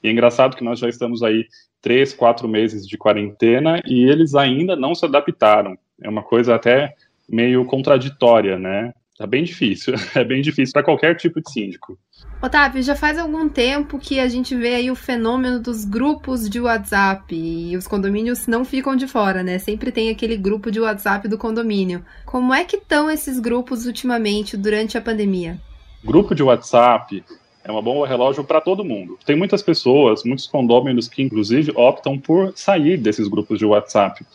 E 0.03 0.07
é 0.07 0.11
engraçado 0.11 0.55
que 0.55 0.63
nós 0.63 0.77
já 0.77 0.87
estamos 0.87 1.23
aí 1.23 1.47
três, 1.81 2.13
quatro 2.13 2.47
meses 2.47 2.87
de 2.87 2.97
quarentena 2.97 3.81
e 3.85 4.03
eles 4.03 4.35
ainda 4.35 4.75
não 4.75 4.93
se 4.93 5.05
adaptaram. 5.05 5.75
É 6.01 6.07
uma 6.07 6.21
coisa 6.21 6.53
até 6.53 6.93
meio 7.27 7.65
contraditória, 7.65 8.59
né? 8.59 8.93
Tá 9.17 9.25
bem 9.25 9.43
difícil. 9.43 9.95
É 10.15 10.24
bem 10.24 10.41
difícil 10.41 10.74
para 10.74 10.83
qualquer 10.83 11.15
tipo 11.15 11.41
de 11.41 11.51
síndico. 11.51 11.97
Otávio, 12.41 12.81
já 12.81 12.95
faz 12.95 13.17
algum 13.17 13.50
tempo 13.50 13.97
que 13.97 14.19
a 14.19 14.27
gente 14.27 14.55
vê 14.55 14.75
aí 14.75 14.91
o 14.91 14.95
fenômeno 14.95 15.59
dos 15.59 15.86
grupos 15.86 16.50
de 16.50 16.59
WhatsApp 16.59 17.36
e 17.36 17.75
os 17.75 17.88
condomínios 17.88 18.47
não 18.47 18.63
ficam 18.63 18.95
de 18.95 19.07
fora, 19.07 19.43
né? 19.43 19.57
Sempre 19.59 19.91
tem 19.91 20.09
aquele 20.09 20.38
grupo 20.38 20.71
de 20.71 20.79
WhatsApp 20.79 21.27
do 21.27 21.38
condomínio. 21.38 22.03
Como 22.25 22.53
é 22.53 22.63
que 22.63 22.77
estão 22.77 23.09
esses 23.09 23.39
grupos 23.39 23.86
ultimamente 23.86 24.55
durante 24.55 24.97
a 24.97 25.01
pandemia? 25.01 25.59
Grupo 26.03 26.36
de 26.36 26.43
WhatsApp 26.43 27.24
é 27.63 27.71
uma 27.71 27.81
bomba 27.81 28.07
relógio 28.07 28.43
para 28.43 28.62
todo 28.62 28.86
mundo. 28.86 29.17
Tem 29.25 29.36
muitas 29.36 29.62
pessoas, 29.62 30.24
muitos 30.24 30.47
condôminos 30.47 31.07
que 31.07 31.21
inclusive 31.21 31.74
optam 31.75 32.17
por 32.17 32.53
sair 32.55 32.97
desses 32.97 33.27
grupos 33.27 33.59
de 33.59 33.65
WhatsApp. 33.65 34.25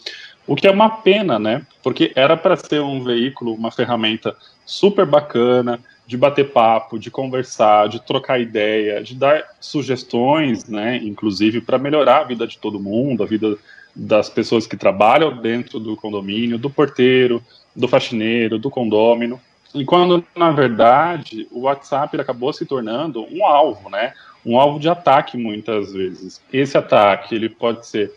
O 0.47 0.57
que 0.57 0.67
é 0.67 0.71
uma 0.71 0.91
pena, 0.91 1.39
né? 1.39 1.63
Porque 1.83 2.13
era 2.15 2.37
para 2.37 2.57
ser 2.57 2.81
um 2.81 3.03
veículo, 3.03 3.55
uma 3.55 3.71
ferramenta 3.71 4.37
super 4.67 5.07
bacana 5.07 5.81
de 6.07 6.17
bater 6.17 6.51
papo, 6.51 6.99
de 6.99 7.11
conversar, 7.11 7.89
de 7.89 8.05
trocar 8.05 8.41
ideia, 8.41 9.03
de 9.03 9.15
dar 9.15 9.45
sugestões, 9.61 10.69
né? 10.69 10.97
Inclusive 10.97 11.61
para 11.61 11.79
melhorar 11.79 12.21
a 12.21 12.25
vida 12.25 12.47
de 12.47 12.59
todo 12.59 12.81
mundo, 12.81 13.23
a 13.23 13.27
vida 13.27 13.57
das 13.95 14.29
pessoas 14.29 14.67
que 14.67 14.77
trabalham 14.77 15.37
dentro 15.37 15.79
do 15.79 15.97
condomínio, 15.97 16.59
do 16.59 16.71
porteiro, 16.71 17.43
do 17.75 17.87
faxineiro, 17.87 18.59
do 18.59 18.71
condômino. 18.71 19.41
E 19.75 19.85
quando, 19.85 20.25
na 20.37 20.51
verdade, 20.51 21.47
o 21.51 21.63
WhatsApp 21.63 22.21
acabou 22.21 22.53
se 22.53 22.67
tornando 22.67 23.27
um 23.31 23.45
alvo, 23.47 23.89
né? 23.89 24.13
Um 24.45 24.59
alvo 24.59 24.79
de 24.79 24.89
ataque 24.89 25.37
muitas 25.39 25.93
vezes. 25.93 26.43
Esse 26.53 26.77
ataque 26.77 27.35
ele 27.35 27.49
pode 27.49 27.87
ser 27.87 28.13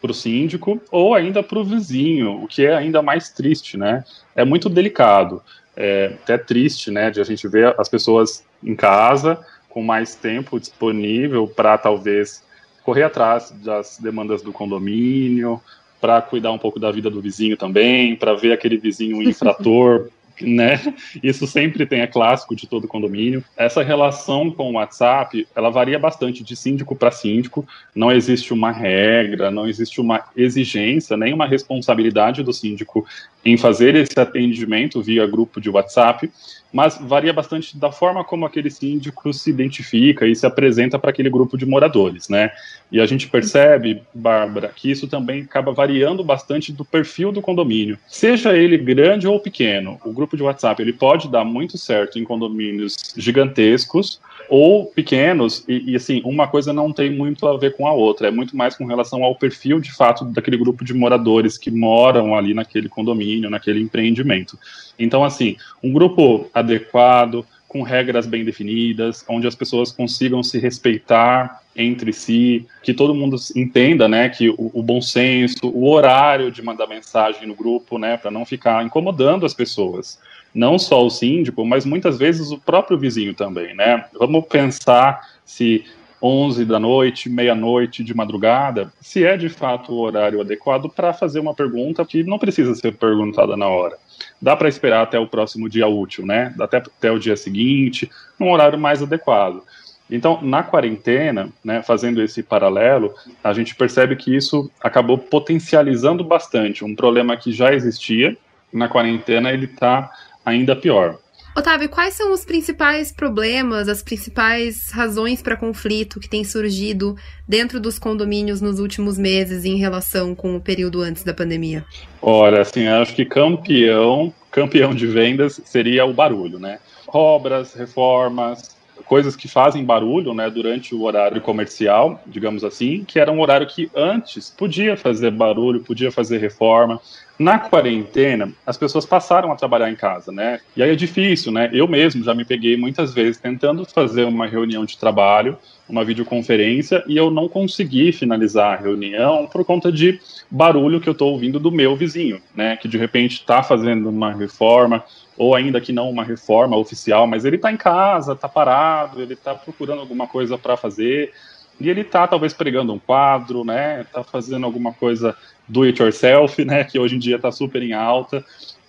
para 0.00 0.10
o 0.10 0.14
síndico 0.14 0.80
ou 0.90 1.14
ainda 1.14 1.42
para 1.42 1.58
o 1.58 1.64
vizinho, 1.64 2.42
o 2.42 2.46
que 2.46 2.64
é 2.64 2.74
ainda 2.74 3.02
mais 3.02 3.30
triste, 3.30 3.76
né? 3.76 4.04
É 4.34 4.44
muito 4.44 4.68
delicado, 4.68 5.42
é 5.76 6.12
até 6.22 6.38
triste, 6.38 6.90
né, 6.90 7.10
de 7.10 7.20
a 7.20 7.24
gente 7.24 7.46
ver 7.48 7.74
as 7.78 7.88
pessoas 7.88 8.44
em 8.62 8.74
casa 8.74 9.38
com 9.68 9.82
mais 9.82 10.14
tempo 10.14 10.58
disponível 10.58 11.46
para 11.46 11.76
talvez 11.76 12.42
correr 12.82 13.02
atrás 13.02 13.50
das 13.62 13.98
demandas 13.98 14.40
do 14.42 14.52
condomínio, 14.52 15.60
para 16.00 16.22
cuidar 16.22 16.52
um 16.52 16.58
pouco 16.58 16.78
da 16.78 16.90
vida 16.90 17.10
do 17.10 17.20
vizinho 17.20 17.56
também, 17.56 18.14
para 18.16 18.34
ver 18.34 18.52
aquele 18.52 18.76
vizinho 18.76 19.20
infrator 19.28 20.08
né? 20.40 20.94
Isso 21.22 21.46
sempre 21.46 21.86
tem, 21.86 22.00
é 22.00 22.06
clássico 22.06 22.54
de 22.54 22.66
todo 22.66 22.88
condomínio. 22.88 23.42
Essa 23.56 23.82
relação 23.82 24.50
com 24.50 24.70
o 24.70 24.74
WhatsApp, 24.74 25.46
ela 25.54 25.70
varia 25.70 25.98
bastante 25.98 26.42
de 26.42 26.56
síndico 26.56 26.94
para 26.94 27.10
síndico. 27.10 27.66
Não 27.94 28.12
existe 28.12 28.52
uma 28.52 28.70
regra, 28.70 29.50
não 29.50 29.66
existe 29.68 30.00
uma 30.00 30.24
exigência, 30.36 31.16
nem 31.16 31.32
uma 31.32 31.46
responsabilidade 31.46 32.42
do 32.42 32.52
síndico 32.52 33.06
em 33.46 33.56
fazer 33.56 33.94
esse 33.94 34.18
atendimento 34.18 35.00
via 35.00 35.26
grupo 35.26 35.60
de 35.60 35.70
WhatsApp 35.70 36.30
mas 36.76 36.98
varia 37.00 37.32
bastante 37.32 37.74
da 37.78 37.90
forma 37.90 38.22
como 38.22 38.44
aquele 38.44 38.70
síndico 38.70 39.32
se 39.32 39.48
identifica 39.48 40.26
e 40.26 40.36
se 40.36 40.44
apresenta 40.44 40.98
para 40.98 41.08
aquele 41.08 41.30
grupo 41.30 41.56
de 41.56 41.64
moradores, 41.64 42.28
né? 42.28 42.50
E 42.92 43.00
a 43.00 43.06
gente 43.06 43.28
percebe, 43.28 44.02
Bárbara, 44.14 44.70
que 44.76 44.90
isso 44.90 45.08
também 45.08 45.40
acaba 45.40 45.72
variando 45.72 46.22
bastante 46.22 46.72
do 46.72 46.84
perfil 46.84 47.32
do 47.32 47.40
condomínio. 47.40 47.98
Seja 48.06 48.54
ele 48.54 48.76
grande 48.76 49.26
ou 49.26 49.40
pequeno, 49.40 49.98
o 50.04 50.12
grupo 50.12 50.36
de 50.36 50.42
WhatsApp 50.42 50.82
ele 50.82 50.92
pode 50.92 51.28
dar 51.28 51.44
muito 51.44 51.78
certo 51.78 52.18
em 52.18 52.24
condomínios 52.24 52.94
gigantescos 53.16 54.20
ou 54.48 54.86
pequenos, 54.86 55.64
e, 55.66 55.90
e, 55.90 55.96
assim, 55.96 56.20
uma 56.24 56.46
coisa 56.46 56.72
não 56.72 56.92
tem 56.92 57.10
muito 57.10 57.48
a 57.48 57.56
ver 57.56 57.76
com 57.76 57.86
a 57.86 57.92
outra, 57.92 58.28
é 58.28 58.30
muito 58.30 58.56
mais 58.56 58.76
com 58.76 58.84
relação 58.86 59.24
ao 59.24 59.34
perfil 59.34 59.80
de 59.80 59.92
fato 59.92 60.24
daquele 60.24 60.56
grupo 60.56 60.84
de 60.84 60.94
moradores 60.94 61.58
que 61.58 61.70
moram 61.70 62.34
ali 62.36 62.54
naquele 62.54 62.88
condomínio, 62.88 63.35
naquele 63.40 63.80
empreendimento. 63.80 64.58
Então, 64.98 65.24
assim, 65.24 65.56
um 65.82 65.92
grupo 65.92 66.50
adequado, 66.54 67.44
com 67.68 67.82
regras 67.82 68.26
bem 68.26 68.44
definidas, 68.44 69.24
onde 69.28 69.46
as 69.46 69.54
pessoas 69.54 69.92
consigam 69.92 70.42
se 70.42 70.58
respeitar 70.58 71.60
entre 71.76 72.12
si, 72.12 72.66
que 72.82 72.94
todo 72.94 73.14
mundo 73.14 73.36
entenda, 73.54 74.08
né, 74.08 74.28
que 74.30 74.48
o, 74.48 74.70
o 74.72 74.82
bom 74.82 75.00
senso, 75.02 75.68
o 75.68 75.90
horário 75.90 76.50
de 76.50 76.62
mandar 76.62 76.86
mensagem 76.86 77.46
no 77.46 77.54
grupo, 77.54 77.98
né, 77.98 78.16
para 78.16 78.30
não 78.30 78.46
ficar 78.46 78.84
incomodando 78.84 79.44
as 79.44 79.52
pessoas. 79.52 80.18
Não 80.54 80.78
só 80.78 81.04
o 81.04 81.10
síndico, 81.10 81.66
mas 81.66 81.84
muitas 81.84 82.18
vezes 82.18 82.50
o 82.50 82.58
próprio 82.58 82.96
vizinho 82.96 83.34
também, 83.34 83.74
né? 83.74 84.06
Vamos 84.18 84.46
pensar 84.46 85.20
se 85.44 85.84
11 86.22 86.64
da 86.64 86.78
noite, 86.78 87.28
meia-noite, 87.28 88.02
de 88.02 88.14
madrugada, 88.14 88.92
se 89.00 89.24
é 89.24 89.36
de 89.36 89.48
fato 89.48 89.92
o 89.92 89.98
horário 89.98 90.40
adequado 90.40 90.88
para 90.88 91.12
fazer 91.12 91.40
uma 91.40 91.54
pergunta 91.54 92.04
que 92.04 92.24
não 92.24 92.38
precisa 92.38 92.74
ser 92.74 92.96
perguntada 92.96 93.56
na 93.56 93.68
hora. 93.68 93.96
Dá 94.40 94.56
para 94.56 94.68
esperar 94.68 95.02
até 95.02 95.18
o 95.18 95.26
próximo 95.26 95.68
dia 95.68 95.86
útil, 95.86 96.24
né? 96.24 96.54
Até, 96.60 96.78
até 96.78 97.10
o 97.10 97.18
dia 97.18 97.36
seguinte, 97.36 98.10
num 98.38 98.50
horário 98.50 98.78
mais 98.78 99.02
adequado. 99.02 99.62
Então, 100.10 100.40
na 100.40 100.62
quarentena, 100.62 101.48
né, 101.64 101.82
fazendo 101.82 102.22
esse 102.22 102.42
paralelo, 102.42 103.12
a 103.42 103.52
gente 103.52 103.74
percebe 103.74 104.14
que 104.14 104.34
isso 104.34 104.70
acabou 104.80 105.18
potencializando 105.18 106.22
bastante 106.22 106.84
um 106.84 106.94
problema 106.94 107.36
que 107.36 107.52
já 107.52 107.74
existia. 107.74 108.36
Na 108.72 108.88
quarentena, 108.88 109.52
ele 109.52 109.64
está 109.64 110.10
ainda 110.44 110.76
pior. 110.76 111.18
Otávio, 111.56 111.88
quais 111.88 112.12
são 112.12 112.34
os 112.34 112.44
principais 112.44 113.10
problemas, 113.10 113.88
as 113.88 114.02
principais 114.02 114.90
razões 114.90 115.40
para 115.40 115.56
conflito 115.56 116.20
que 116.20 116.28
têm 116.28 116.44
surgido 116.44 117.16
dentro 117.48 117.80
dos 117.80 117.98
condomínios 117.98 118.60
nos 118.60 118.78
últimos 118.78 119.16
meses 119.16 119.64
em 119.64 119.78
relação 119.78 120.34
com 120.34 120.54
o 120.54 120.60
período 120.60 121.00
antes 121.00 121.24
da 121.24 121.32
pandemia? 121.32 121.82
Olha, 122.20 122.60
assim, 122.60 122.86
acho 122.86 123.14
que 123.14 123.24
campeão, 123.24 124.34
campeão 124.50 124.94
de 124.94 125.06
vendas 125.06 125.58
seria 125.64 126.04
o 126.04 126.12
barulho, 126.12 126.58
né? 126.58 126.78
Obras, 127.08 127.72
reformas, 127.72 128.76
coisas 129.06 129.34
que 129.34 129.48
fazem 129.48 129.82
barulho, 129.82 130.34
né, 130.34 130.50
durante 130.50 130.94
o 130.94 131.04
horário 131.04 131.40
comercial, 131.40 132.20
digamos 132.26 132.64
assim, 132.64 133.02
que 133.02 133.18
era 133.18 133.32
um 133.32 133.40
horário 133.40 133.66
que 133.66 133.90
antes 133.94 134.50
podia 134.50 134.94
fazer 134.94 135.30
barulho, 135.30 135.80
podia 135.80 136.12
fazer 136.12 136.36
reforma, 136.36 137.00
na 137.38 137.58
quarentena, 137.58 138.50
as 138.64 138.78
pessoas 138.78 139.04
passaram 139.04 139.52
a 139.52 139.56
trabalhar 139.56 139.90
em 139.90 139.94
casa, 139.94 140.32
né? 140.32 140.58
E 140.74 140.82
aí 140.82 140.90
é 140.90 140.94
difícil, 140.94 141.52
né? 141.52 141.68
Eu 141.72 141.86
mesmo 141.86 142.24
já 142.24 142.34
me 142.34 142.44
peguei 142.44 142.76
muitas 142.76 143.12
vezes 143.12 143.38
tentando 143.38 143.84
fazer 143.84 144.24
uma 144.24 144.46
reunião 144.46 144.86
de 144.86 144.96
trabalho, 144.96 145.58
uma 145.86 146.02
videoconferência, 146.02 147.04
e 147.06 147.16
eu 147.16 147.30
não 147.30 147.46
consegui 147.46 148.10
finalizar 148.10 148.72
a 148.72 148.82
reunião 148.82 149.46
por 149.46 149.64
conta 149.64 149.92
de 149.92 150.18
barulho 150.50 151.00
que 151.00 151.08
eu 151.08 151.12
estou 151.12 151.32
ouvindo 151.32 151.60
do 151.60 151.70
meu 151.70 151.94
vizinho, 151.94 152.40
né? 152.54 152.76
Que 152.76 152.88
de 152.88 152.96
repente 152.96 153.34
está 153.34 153.62
fazendo 153.62 154.08
uma 154.08 154.32
reforma, 154.32 155.04
ou 155.36 155.54
ainda 155.54 155.80
que 155.80 155.92
não 155.92 156.08
uma 156.08 156.24
reforma 156.24 156.76
oficial, 156.76 157.26
mas 157.26 157.44
ele 157.44 157.56
está 157.56 157.70
em 157.70 157.76
casa, 157.76 158.32
está 158.32 158.48
parado, 158.48 159.20
ele 159.20 159.34
está 159.34 159.54
procurando 159.54 160.00
alguma 160.00 160.26
coisa 160.26 160.56
para 160.56 160.76
fazer, 160.76 161.32
e 161.78 161.90
ele 161.90 162.00
está 162.00 162.26
talvez 162.26 162.54
pregando 162.54 162.94
um 162.94 162.98
quadro, 162.98 163.62
né? 163.62 164.00
Está 164.00 164.24
fazendo 164.24 164.64
alguma 164.64 164.94
coisa 164.94 165.36
do 165.68 165.82
it 165.82 166.00
yourself, 166.00 166.62
né, 166.64 166.84
que 166.84 166.98
hoje 166.98 167.16
em 167.16 167.18
dia 167.18 167.36
está 167.36 167.50
super 167.50 167.82
em 167.82 167.92
alta. 167.92 168.44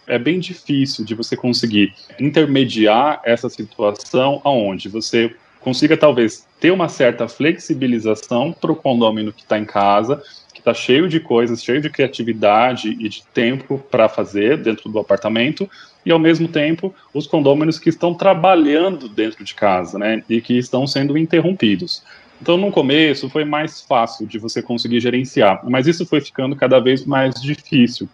É 0.05 0.17
bem 0.17 0.39
difícil 0.39 1.03
de 1.03 1.13
você 1.13 1.35
conseguir 1.35 1.93
intermediar 2.19 3.21
essa 3.25 3.49
situação 3.49 4.41
aonde 4.43 4.87
você 4.87 5.35
consiga 5.59 5.97
talvez 5.97 6.47
ter 6.61 6.71
uma 6.71 6.87
certa 6.87 7.27
flexibilização 7.27 8.53
para 8.53 8.71
o 8.71 8.75
condomínio 8.75 9.33
que 9.33 9.41
está 9.41 9.59
em 9.59 9.65
casa, 9.65 10.23
que 10.53 10.59
está 10.59 10.73
cheio 10.73 11.09
de 11.09 11.19
coisas, 11.19 11.61
cheio 11.61 11.81
de 11.81 11.89
criatividade 11.89 12.95
e 12.99 13.09
de 13.09 13.23
tempo 13.33 13.77
para 13.91 14.07
fazer 14.07 14.57
dentro 14.57 14.89
do 14.89 14.97
apartamento, 14.97 15.69
e 16.05 16.11
ao 16.11 16.19
mesmo 16.19 16.47
tempo 16.47 16.95
os 17.13 17.27
condôminos 17.27 17.77
que 17.77 17.89
estão 17.89 18.13
trabalhando 18.13 19.09
dentro 19.09 19.43
de 19.43 19.53
casa, 19.53 19.99
né, 19.99 20.23
e 20.29 20.39
que 20.39 20.57
estão 20.57 20.87
sendo 20.87 21.17
interrompidos. 21.17 22.01
Então, 22.41 22.57
no 22.57 22.71
começo, 22.71 23.29
foi 23.29 23.43
mais 23.43 23.81
fácil 23.81 24.27
de 24.27 24.37
você 24.37 24.61
conseguir 24.61 24.99
gerenciar, 24.99 25.61
mas 25.63 25.87
isso 25.87 26.05
foi 26.05 26.21
ficando 26.21 26.55
cada 26.55 26.79
vez 26.79 27.05
mais 27.05 27.41
difícil. 27.41 28.07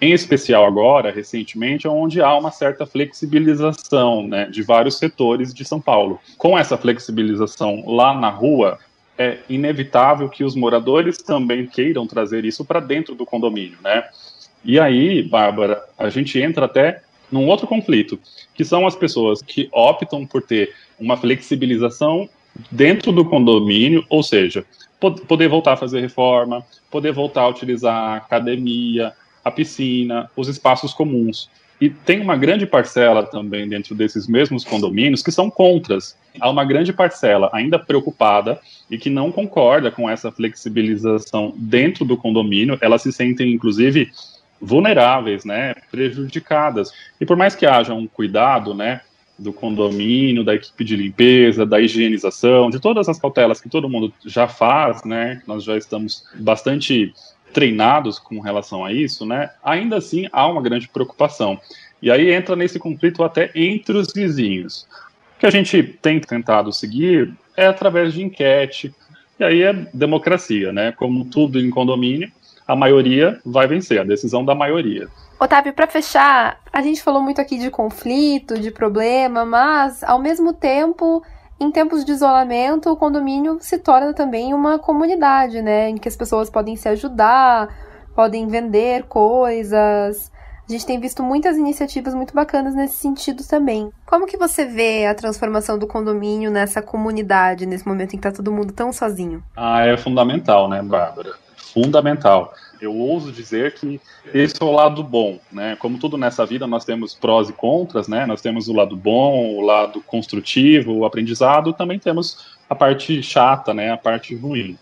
Em 0.00 0.12
especial 0.12 0.64
agora, 0.64 1.10
recentemente, 1.10 1.86
onde 1.86 2.22
há 2.22 2.34
uma 2.36 2.50
certa 2.50 2.86
flexibilização 2.86 4.26
né, 4.26 4.46
de 4.46 4.62
vários 4.62 4.96
setores 4.96 5.52
de 5.52 5.62
São 5.64 5.80
Paulo. 5.80 6.18
Com 6.38 6.58
essa 6.58 6.76
flexibilização 6.78 7.84
lá 7.86 8.14
na 8.18 8.30
rua, 8.30 8.78
é 9.18 9.38
inevitável 9.50 10.30
que 10.30 10.42
os 10.42 10.54
moradores 10.54 11.18
também 11.18 11.66
queiram 11.66 12.06
trazer 12.06 12.46
isso 12.46 12.64
para 12.64 12.80
dentro 12.80 13.14
do 13.14 13.26
condomínio, 13.26 13.76
né? 13.84 14.04
E 14.64 14.80
aí, 14.80 15.22
Bárbara, 15.22 15.82
a 15.98 16.08
gente 16.08 16.40
entra 16.40 16.64
até 16.64 17.02
num 17.30 17.46
outro 17.46 17.66
conflito, 17.66 18.18
que 18.54 18.64
são 18.64 18.86
as 18.86 18.96
pessoas 18.96 19.42
que 19.42 19.68
optam 19.72 20.26
por 20.26 20.42
ter 20.42 20.74
uma 20.98 21.18
flexibilização 21.18 22.28
dentro 22.70 23.12
do 23.12 23.24
condomínio, 23.24 24.04
ou 24.08 24.22
seja, 24.22 24.64
poder 25.26 25.48
voltar 25.48 25.74
a 25.74 25.76
fazer 25.76 26.00
reforma, 26.00 26.64
poder 26.90 27.12
voltar 27.12 27.42
a 27.42 27.48
utilizar 27.48 27.94
a 27.94 28.16
academia, 28.16 29.12
a 29.44 29.50
piscina, 29.50 30.30
os 30.36 30.48
espaços 30.48 30.92
comuns. 30.92 31.48
E 31.80 31.88
tem 31.88 32.20
uma 32.20 32.36
grande 32.36 32.66
parcela 32.66 33.22
também 33.22 33.66
dentro 33.66 33.94
desses 33.94 34.28
mesmos 34.28 34.64
condomínios 34.64 35.22
que 35.22 35.32
são 35.32 35.50
contras. 35.50 36.14
Há 36.38 36.50
uma 36.50 36.62
grande 36.62 36.92
parcela 36.92 37.48
ainda 37.54 37.78
preocupada 37.78 38.60
e 38.90 38.98
que 38.98 39.08
não 39.08 39.32
concorda 39.32 39.90
com 39.90 40.08
essa 40.08 40.30
flexibilização 40.30 41.54
dentro 41.56 42.04
do 42.04 42.18
condomínio. 42.18 42.76
Elas 42.82 43.00
se 43.00 43.10
sentem, 43.10 43.50
inclusive, 43.54 44.10
vulneráveis, 44.60 45.46
né, 45.46 45.74
prejudicadas. 45.90 46.92
E 47.18 47.24
por 47.24 47.36
mais 47.36 47.54
que 47.54 47.64
haja 47.64 47.94
um 47.94 48.06
cuidado, 48.06 48.74
né, 48.74 49.00
do 49.40 49.52
condomínio, 49.52 50.44
da 50.44 50.54
equipe 50.54 50.84
de 50.84 50.94
limpeza, 50.94 51.64
da 51.64 51.80
higienização, 51.80 52.68
de 52.68 52.78
todas 52.78 53.08
as 53.08 53.18
cautelas 53.18 53.60
que 53.60 53.70
todo 53.70 53.88
mundo 53.88 54.12
já 54.24 54.46
faz, 54.46 55.02
né? 55.02 55.42
Nós 55.46 55.64
já 55.64 55.76
estamos 55.76 56.24
bastante 56.34 57.14
treinados 57.52 58.18
com 58.18 58.38
relação 58.40 58.84
a 58.84 58.92
isso, 58.92 59.24
né? 59.24 59.50
Ainda 59.64 59.96
assim 59.96 60.28
há 60.30 60.46
uma 60.46 60.60
grande 60.60 60.88
preocupação. 60.88 61.58
E 62.02 62.10
aí 62.10 62.30
entra 62.30 62.54
nesse 62.54 62.78
conflito 62.78 63.24
até 63.24 63.50
entre 63.54 63.96
os 63.96 64.12
vizinhos. 64.12 64.86
O 65.36 65.40
que 65.40 65.46
a 65.46 65.50
gente 65.50 65.82
tem 65.82 66.20
tentado 66.20 66.72
seguir 66.72 67.32
é 67.56 67.66
através 67.66 68.12
de 68.12 68.22
enquete. 68.22 68.94
E 69.38 69.44
aí 69.44 69.62
é 69.62 69.72
democracia, 69.94 70.70
né? 70.70 70.92
Como 70.92 71.24
tudo 71.24 71.58
em 71.58 71.70
condomínio, 71.70 72.30
a 72.68 72.76
maioria 72.76 73.40
vai 73.44 73.66
vencer, 73.66 73.98
a 73.98 74.04
decisão 74.04 74.44
da 74.44 74.54
maioria. 74.54 75.08
Otávio, 75.40 75.72
para 75.72 75.86
fechar, 75.86 76.59
a 76.72 76.82
gente 76.82 77.02
falou 77.02 77.22
muito 77.22 77.40
aqui 77.40 77.58
de 77.58 77.70
conflito, 77.70 78.58
de 78.58 78.70
problema, 78.70 79.44
mas 79.44 80.02
ao 80.04 80.18
mesmo 80.18 80.52
tempo, 80.52 81.22
em 81.58 81.70
tempos 81.70 82.04
de 82.04 82.12
isolamento, 82.12 82.90
o 82.90 82.96
condomínio 82.96 83.58
se 83.60 83.78
torna 83.78 84.14
também 84.14 84.54
uma 84.54 84.78
comunidade, 84.78 85.60
né, 85.60 85.88
em 85.88 85.96
que 85.96 86.08
as 86.08 86.16
pessoas 86.16 86.48
podem 86.48 86.76
se 86.76 86.88
ajudar, 86.88 87.68
podem 88.14 88.46
vender 88.46 89.04
coisas. 89.04 90.30
A 90.68 90.72
gente 90.72 90.86
tem 90.86 91.00
visto 91.00 91.20
muitas 91.20 91.56
iniciativas 91.56 92.14
muito 92.14 92.32
bacanas 92.32 92.76
nesse 92.76 92.98
sentido 92.98 93.42
também. 93.44 93.90
Como 94.06 94.26
que 94.26 94.36
você 94.36 94.64
vê 94.64 95.04
a 95.04 95.14
transformação 95.14 95.76
do 95.76 95.86
condomínio 95.86 96.48
nessa 96.48 96.80
comunidade, 96.80 97.66
nesse 97.66 97.86
momento 97.88 98.14
em 98.14 98.16
que 98.18 98.22
tá 98.22 98.30
todo 98.30 98.52
mundo 98.52 98.72
tão 98.72 98.92
sozinho? 98.92 99.42
Ah, 99.56 99.84
é 99.84 99.96
fundamental, 99.96 100.68
né, 100.68 100.80
Bárbara? 100.80 101.32
Fundamental 101.56 102.52
eu 102.80 102.94
ouso 102.94 103.30
dizer 103.30 103.74
que 103.74 104.00
esse 104.32 104.54
é 104.60 104.64
o 104.64 104.72
lado 104.72 105.02
bom, 105.02 105.38
né? 105.52 105.76
Como 105.76 105.98
tudo 105.98 106.16
nessa 106.16 106.46
vida, 106.46 106.66
nós 106.66 106.84
temos 106.84 107.14
prós 107.14 107.48
e 107.48 107.52
contras, 107.52 108.08
né? 108.08 108.24
Nós 108.26 108.40
temos 108.40 108.68
o 108.68 108.72
lado 108.72 108.96
bom, 108.96 109.56
o 109.56 109.60
lado 109.60 110.00
construtivo, 110.02 110.92
o 110.92 111.04
aprendizado, 111.04 111.72
também 111.72 111.98
temos 111.98 112.56
a 112.68 112.74
parte 112.74 113.22
chata, 113.22 113.74
né? 113.74 113.92
A 113.92 113.96
parte 113.96 114.34
ruim. 114.34 114.78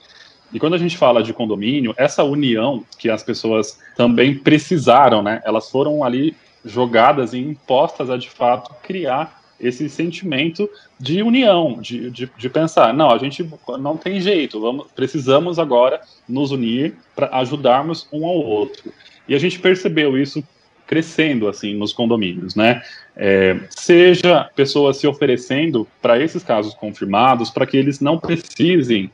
E 0.53 0.59
quando 0.59 0.75
a 0.75 0.79
gente 0.79 0.97
fala 0.97 1.23
de 1.23 1.33
condomínio, 1.33 1.95
essa 1.97 2.25
união 2.25 2.85
que 2.99 3.11
as 3.11 3.23
pessoas 3.23 3.79
também 3.97 4.35
precisaram, 4.35 5.23
né? 5.23 5.43
Elas 5.45 5.71
foram 5.71 6.03
ali 6.05 6.37
jogadas 6.65 7.33
e 7.33 7.39
impostas 7.39 8.11
a 8.11 8.17
de 8.17 8.31
fato 8.31 8.75
criar 8.83 9.39
esse 9.61 9.89
sentimento 9.89 10.69
de 10.99 11.23
união, 11.23 11.79
de, 11.81 12.11
de, 12.11 12.31
de, 12.37 12.49
pensar, 12.49 12.95
não, 12.95 13.11
a 13.11 13.19
gente 13.19 13.49
não 13.79 13.97
tem 13.97 14.21
jeito, 14.21 14.61
vamos, 14.61 14.87
precisamos 14.95 15.59
agora 15.59 16.01
nos 16.29 16.51
unir 16.51 16.95
para 17.15 17.29
ajudarmos 17.39 18.07
um 18.13 18.25
ao 18.25 18.37
outro. 18.37 18.93
E 19.29 19.35
a 19.35 19.39
gente 19.39 19.59
percebeu 19.59 20.17
isso 20.17 20.43
crescendo 20.87 21.49
assim 21.49 21.75
nos 21.75 21.93
condomínios, 21.93 22.55
né? 22.55 22.83
É, 23.15 23.61
seja 23.69 24.49
pessoas 24.57 24.97
se 24.97 25.07
oferecendo 25.07 25.87
para 26.01 26.19
esses 26.19 26.43
casos 26.43 26.73
confirmados, 26.73 27.51
para 27.51 27.67
que 27.67 27.77
eles 27.77 28.01
não 28.01 28.19
precisem 28.19 29.11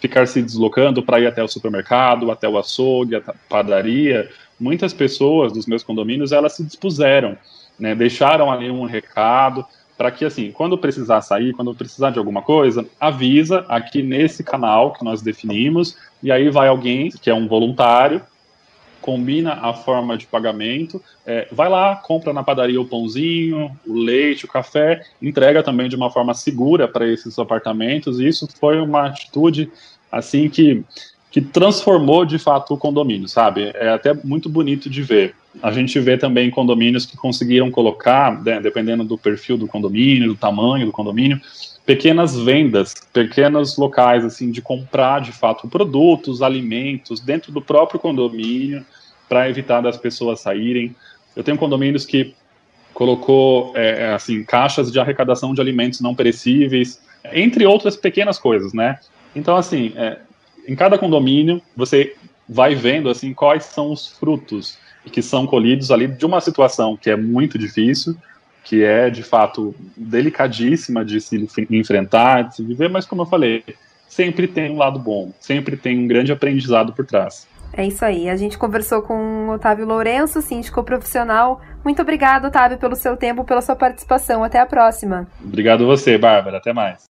ficar 0.00 0.26
se 0.28 0.40
deslocando 0.40 1.02
para 1.02 1.18
ir 1.18 1.26
até 1.26 1.42
o 1.42 1.48
supermercado, 1.48 2.30
até 2.30 2.48
o 2.48 2.56
açougue, 2.56 3.16
a 3.16 3.22
padaria. 3.48 4.30
Muitas 4.58 4.92
pessoas 4.92 5.52
dos 5.52 5.66
meus 5.66 5.82
condomínios 5.82 6.30
elas 6.30 6.54
se 6.54 6.62
dispuseram, 6.62 7.36
né? 7.78 7.94
Deixaram 7.94 8.50
ali 8.50 8.70
um 8.70 8.84
recado, 8.84 9.66
para 9.96 10.10
que, 10.10 10.24
assim, 10.24 10.52
quando 10.52 10.76
precisar 10.76 11.22
sair, 11.22 11.52
quando 11.52 11.74
precisar 11.74 12.10
de 12.10 12.18
alguma 12.18 12.42
coisa, 12.42 12.86
avisa 13.00 13.64
aqui 13.68 14.02
nesse 14.02 14.44
canal 14.44 14.92
que 14.92 15.04
nós 15.04 15.22
definimos, 15.22 15.96
e 16.22 16.30
aí 16.30 16.50
vai 16.50 16.68
alguém, 16.68 17.10
que 17.10 17.30
é 17.30 17.34
um 17.34 17.48
voluntário, 17.48 18.20
combina 19.00 19.52
a 19.52 19.72
forma 19.72 20.18
de 20.18 20.26
pagamento, 20.26 21.00
é, 21.24 21.46
vai 21.52 21.68
lá, 21.68 21.94
compra 21.94 22.32
na 22.32 22.42
padaria 22.42 22.80
o 22.80 22.88
pãozinho, 22.88 23.70
o 23.86 23.94
leite, 23.94 24.44
o 24.44 24.48
café, 24.48 25.00
entrega 25.22 25.62
também 25.62 25.88
de 25.88 25.94
uma 25.94 26.10
forma 26.10 26.34
segura 26.34 26.88
para 26.88 27.06
esses 27.06 27.38
apartamentos. 27.38 28.18
E 28.18 28.26
isso 28.26 28.48
foi 28.58 28.80
uma 28.80 29.06
atitude 29.06 29.70
assim 30.10 30.48
que 30.48 30.84
que 31.36 31.40
transformou 31.42 32.24
de 32.24 32.38
fato 32.38 32.72
o 32.72 32.78
condomínio, 32.78 33.28
sabe? 33.28 33.70
É 33.74 33.90
até 33.90 34.14
muito 34.14 34.48
bonito 34.48 34.88
de 34.88 35.02
ver. 35.02 35.34
A 35.62 35.72
gente 35.72 35.98
vê 36.00 36.16
também 36.16 36.50
condomínios 36.50 37.06
que 37.06 37.16
conseguiram 37.16 37.70
colocar, 37.70 38.42
né, 38.42 38.60
dependendo 38.60 39.04
do 39.04 39.16
perfil 39.16 39.56
do 39.56 39.66
condomínio, 39.66 40.28
do 40.28 40.36
tamanho 40.36 40.86
do 40.86 40.92
condomínio, 40.92 41.40
pequenas 41.84 42.36
vendas, 42.36 42.94
pequenos 43.12 43.78
locais 43.78 44.24
assim 44.24 44.50
de 44.50 44.60
comprar 44.60 45.20
de 45.20 45.32
fato 45.32 45.68
produtos, 45.68 46.42
alimentos 46.42 47.20
dentro 47.20 47.52
do 47.52 47.62
próprio 47.62 48.00
condomínio 48.00 48.84
para 49.28 49.48
evitar 49.48 49.80
das 49.80 49.96
pessoas 49.96 50.40
saírem. 50.40 50.94
Eu 51.34 51.44
tenho 51.44 51.56
condomínios 51.56 52.04
que 52.04 52.34
colocou 52.92 53.72
é, 53.76 54.12
assim 54.12 54.42
caixas 54.42 54.90
de 54.90 54.98
arrecadação 54.98 55.54
de 55.54 55.60
alimentos 55.60 56.00
não 56.00 56.14
perecíveis, 56.14 57.00
entre 57.32 57.64
outras 57.66 57.96
pequenas 57.96 58.38
coisas, 58.38 58.72
né? 58.72 58.98
Então 59.34 59.56
assim, 59.56 59.92
é, 59.96 60.18
em 60.66 60.74
cada 60.74 60.98
condomínio 60.98 61.62
você 61.76 62.16
vai 62.48 62.74
vendo 62.74 63.08
assim 63.08 63.32
quais 63.32 63.64
são 63.64 63.92
os 63.92 64.08
frutos 64.08 64.78
que 65.10 65.22
são 65.22 65.46
colhidos 65.46 65.90
ali 65.90 66.06
de 66.06 66.26
uma 66.26 66.40
situação 66.40 66.96
que 66.96 67.10
é 67.10 67.16
muito 67.16 67.58
difícil, 67.58 68.16
que 68.64 68.82
é 68.82 69.08
de 69.08 69.22
fato 69.22 69.74
delicadíssima 69.96 71.04
de 71.04 71.20
se 71.20 71.48
enfrentar, 71.70 72.42
de 72.42 72.56
se 72.56 72.62
viver, 72.64 72.90
mas 72.90 73.06
como 73.06 73.22
eu 73.22 73.26
falei, 73.26 73.62
sempre 74.08 74.48
tem 74.48 74.72
um 74.72 74.76
lado 74.76 74.98
bom, 74.98 75.32
sempre 75.40 75.76
tem 75.76 75.98
um 75.98 76.06
grande 76.06 76.32
aprendizado 76.32 76.92
por 76.92 77.06
trás. 77.06 77.46
É 77.72 77.84
isso 77.86 78.04
aí. 78.04 78.28
A 78.28 78.36
gente 78.36 78.56
conversou 78.56 79.02
com 79.02 79.48
o 79.48 79.52
Otávio 79.52 79.86
Lourenço, 79.86 80.40
síndico 80.40 80.82
profissional. 80.82 81.60
Muito 81.84 82.00
obrigado, 82.00 82.46
Otávio, 82.46 82.78
pelo 82.78 82.96
seu 82.96 83.16
tempo, 83.16 83.44
pela 83.44 83.60
sua 83.60 83.76
participação. 83.76 84.42
Até 84.42 84.58
a 84.58 84.66
próxima. 84.66 85.26
Obrigado 85.44 85.84
a 85.84 85.86
você, 85.86 86.16
Bárbara. 86.16 86.56
Até 86.56 86.72
mais. 86.72 87.04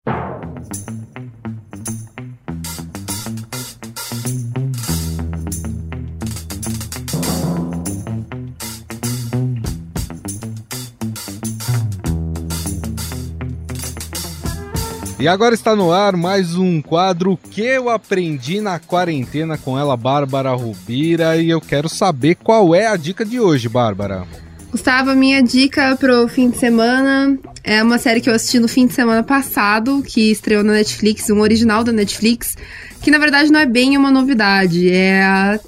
E 15.24 15.26
agora 15.26 15.54
está 15.54 15.74
no 15.74 15.90
ar 15.90 16.14
mais 16.18 16.54
um 16.54 16.82
quadro 16.82 17.38
que 17.50 17.62
eu 17.62 17.88
aprendi 17.88 18.60
na 18.60 18.78
quarentena 18.78 19.56
com 19.56 19.78
ela, 19.78 19.96
Bárbara 19.96 20.50
Rubira, 20.50 21.38
e 21.38 21.48
eu 21.48 21.62
quero 21.62 21.88
saber 21.88 22.34
qual 22.34 22.74
é 22.74 22.86
a 22.86 22.94
dica 22.94 23.24
de 23.24 23.40
hoje, 23.40 23.66
Bárbara. 23.66 24.26
Gustavo, 24.70 25.08
a 25.08 25.14
minha 25.14 25.42
dica 25.42 25.96
pro 25.96 26.28
fim 26.28 26.50
de 26.50 26.58
semana 26.58 27.38
é 27.62 27.82
uma 27.82 27.96
série 27.96 28.20
que 28.20 28.28
eu 28.28 28.34
assisti 28.34 28.58
no 28.58 28.68
fim 28.68 28.86
de 28.86 28.92
semana 28.92 29.22
passado, 29.22 30.02
que 30.06 30.30
estreou 30.30 30.62
na 30.62 30.74
Netflix, 30.74 31.30
um 31.30 31.40
original 31.40 31.82
da 31.82 31.90
Netflix, 31.90 32.54
que 33.00 33.10
na 33.10 33.16
verdade 33.16 33.50
não 33.50 33.60
é 33.60 33.64
bem 33.64 33.96
uma 33.96 34.10
novidade, 34.10 34.90
é 34.90 35.22
a, 35.22 35.58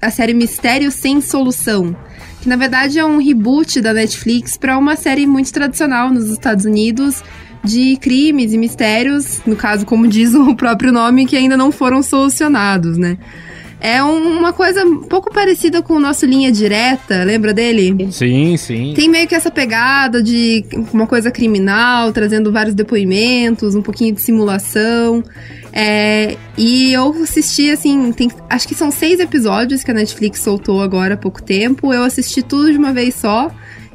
a 0.00 0.10
série 0.10 0.32
Mistério 0.32 0.90
Sem 0.90 1.20
Solução, 1.20 1.94
que 2.40 2.48
na 2.48 2.56
verdade 2.56 2.98
é 2.98 3.04
um 3.04 3.18
reboot 3.18 3.82
da 3.82 3.92
Netflix 3.92 4.56
para 4.56 4.78
uma 4.78 4.96
série 4.96 5.26
muito 5.26 5.52
tradicional 5.52 6.10
nos 6.10 6.30
Estados 6.30 6.64
Unidos, 6.64 7.22
de 7.64 7.96
crimes 7.96 8.52
e 8.52 8.58
mistérios, 8.58 9.40
no 9.46 9.56
caso, 9.56 9.86
como 9.86 10.06
diz 10.06 10.34
o 10.34 10.54
próprio 10.56 10.92
nome, 10.92 11.26
que 11.26 11.36
ainda 11.36 11.56
não 11.56 11.72
foram 11.72 12.02
solucionados, 12.02 12.98
né? 12.98 13.18
É 13.80 14.02
um, 14.02 14.38
uma 14.38 14.50
coisa 14.50 14.82
um 14.82 15.02
pouco 15.02 15.30
parecida 15.30 15.82
com 15.82 15.92
o 15.92 16.00
nosso 16.00 16.24
Linha 16.24 16.50
Direta, 16.50 17.22
lembra 17.22 17.52
dele? 17.52 18.10
Sim, 18.10 18.56
sim. 18.56 18.94
Tem 18.96 19.10
meio 19.10 19.28
que 19.28 19.34
essa 19.34 19.50
pegada 19.50 20.22
de 20.22 20.64
uma 20.90 21.06
coisa 21.06 21.30
criminal, 21.30 22.10
trazendo 22.10 22.50
vários 22.50 22.74
depoimentos, 22.74 23.74
um 23.74 23.82
pouquinho 23.82 24.14
de 24.14 24.22
simulação. 24.22 25.22
É, 25.70 26.34
e 26.56 26.94
eu 26.94 27.10
assisti, 27.22 27.70
assim, 27.70 28.10
tem, 28.12 28.30
acho 28.48 28.66
que 28.66 28.74
são 28.74 28.90
seis 28.90 29.20
episódios 29.20 29.84
que 29.84 29.90
a 29.90 29.94
Netflix 29.94 30.40
soltou 30.40 30.80
agora 30.80 31.12
há 31.12 31.18
pouco 31.18 31.42
tempo. 31.42 31.92
Eu 31.92 32.04
assisti 32.04 32.42
tudo 32.42 32.72
de 32.72 32.78
uma 32.78 32.92
vez 32.94 33.14
só. 33.14 33.50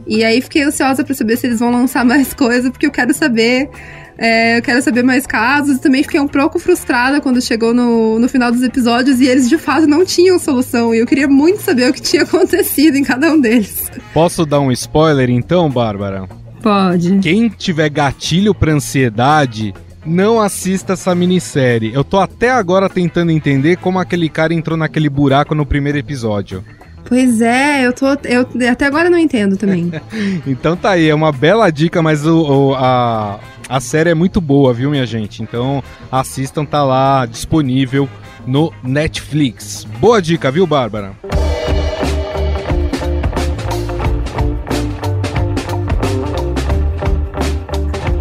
E 0.09 0.23
aí 0.23 0.41
fiquei 0.41 0.63
ansiosa 0.63 1.03
para 1.03 1.13
saber 1.13 1.37
se 1.37 1.45
eles 1.45 1.59
vão 1.59 1.71
lançar 1.71 2.03
mais 2.03 2.33
coisa, 2.35 2.71
porque 2.71 2.87
eu 2.87 2.91
quero 2.91 3.13
saber. 3.13 3.69
É, 4.17 4.57
eu 4.57 4.61
quero 4.61 4.81
saber 4.81 5.03
mais 5.03 5.25
casos. 5.27 5.77
Também 5.79 6.01
fiquei 6.01 6.19
um 6.19 6.27
pouco 6.27 6.57
frustrada 6.57 7.21
quando 7.21 7.39
chegou 7.41 7.73
no, 7.73 8.19
no 8.19 8.27
final 8.27 8.51
dos 8.51 8.63
episódios 8.63 9.21
e 9.21 9.27
eles 9.27 9.47
de 9.47 9.57
fato 9.57 9.87
não 9.87 10.03
tinham 10.03 10.39
solução. 10.39 10.93
E 10.93 10.97
eu 10.97 11.05
queria 11.05 11.27
muito 11.27 11.61
saber 11.61 11.89
o 11.89 11.93
que 11.93 12.01
tinha 12.01 12.23
acontecido 12.27 12.97
em 12.97 13.03
cada 13.03 13.31
um 13.31 13.39
deles. 13.39 13.89
Posso 14.11 14.45
dar 14.45 14.59
um 14.59 14.71
spoiler 14.71 15.29
então, 15.29 15.69
Bárbara? 15.69 16.27
Pode. 16.61 17.19
Quem 17.19 17.47
tiver 17.47 17.89
gatilho 17.89 18.53
pra 18.53 18.73
ansiedade, 18.73 19.73
não 20.05 20.41
assista 20.41 20.93
essa 20.93 21.13
minissérie. 21.13 21.93
Eu 21.93 22.03
tô 22.03 22.17
até 22.17 22.49
agora 22.49 22.89
tentando 22.89 23.31
entender 23.31 23.77
como 23.77 23.99
aquele 23.99 24.27
cara 24.27 24.53
entrou 24.53 24.77
naquele 24.77 25.07
buraco 25.07 25.55
no 25.55 25.65
primeiro 25.65 25.97
episódio. 25.97 26.63
Pois 27.05 27.41
é, 27.41 27.85
eu 27.85 27.93
tô. 27.93 28.05
Eu 28.25 28.47
até 28.69 28.85
agora 28.85 29.09
não 29.09 29.17
entendo 29.17 29.57
também. 29.57 29.91
então 30.45 30.75
tá 30.75 30.91
aí, 30.91 31.09
é 31.09 31.15
uma 31.15 31.31
bela 31.31 31.69
dica, 31.71 32.01
mas 32.01 32.25
o, 32.25 32.41
o, 32.41 32.75
a, 32.75 33.39
a 33.67 33.79
série 33.79 34.12
é 34.12 34.15
muito 34.15 34.39
boa, 34.39 34.73
viu, 34.73 34.91
minha 34.91 35.05
gente? 35.05 35.41
Então 35.41 35.83
assistam, 36.12 36.65
tá 36.65 36.83
lá 36.83 37.25
disponível 37.25 38.07
no 38.45 38.71
Netflix. 38.83 39.85
Boa 39.99 40.21
dica, 40.21 40.51
viu, 40.51 40.67
Bárbara? 40.67 41.13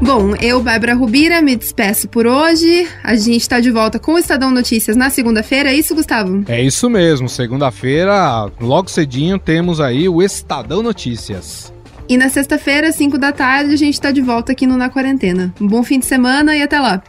Bom, 0.09 0.35
eu, 0.41 0.63
Bárbara 0.63 0.95
Rubira, 0.95 1.43
me 1.43 1.55
despeço 1.55 2.09
por 2.09 2.27
hoje. 2.27 2.89
A 3.05 3.15
gente 3.15 3.43
está 3.43 3.61
de 3.61 3.71
volta 3.71 3.99
com 3.99 4.15
o 4.15 4.19
Estadão 4.19 4.51
Notícias 4.51 4.97
na 4.97 5.11
segunda-feira, 5.11 5.69
é 5.69 5.75
isso, 5.75 5.95
Gustavo? 5.95 6.45
É 6.49 6.63
isso 6.63 6.89
mesmo, 6.89 7.29
segunda-feira, 7.29 8.51
logo 8.59 8.89
cedinho, 8.89 9.39
temos 9.39 9.83
aí 9.83 10.09
o 10.09 10.23
Estadão 10.23 10.83
Notícias. 10.83 11.71
E 12.09 12.17
na 12.17 12.31
sexta-feira, 12.31 12.91
5 12.91 13.19
da 13.19 13.33
tarde, 13.33 13.75
a 13.75 13.77
gente 13.77 13.93
está 13.93 14.11
de 14.11 14.23
volta 14.23 14.53
aqui 14.53 14.67
no 14.67 14.79
Na 14.79 14.89
Quarentena. 14.89 15.53
Um 15.61 15.67
bom 15.67 15.83
fim 15.83 15.99
de 15.99 16.07
semana 16.07 16.57
e 16.57 16.63
até 16.63 16.81
lá. 16.81 17.03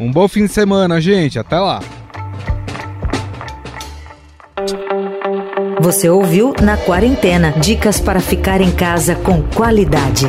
Um 0.00 0.10
bom 0.10 0.26
fim 0.26 0.46
de 0.46 0.50
semana, 0.50 1.02
gente. 1.02 1.38
Até 1.38 1.58
lá. 1.58 1.82
Você 5.82 6.08
ouviu 6.08 6.54
Na 6.62 6.78
Quarentena 6.78 7.52
dicas 7.60 8.00
para 8.00 8.20
ficar 8.20 8.62
em 8.62 8.70
casa 8.70 9.16
com 9.16 9.42
qualidade. 9.42 10.26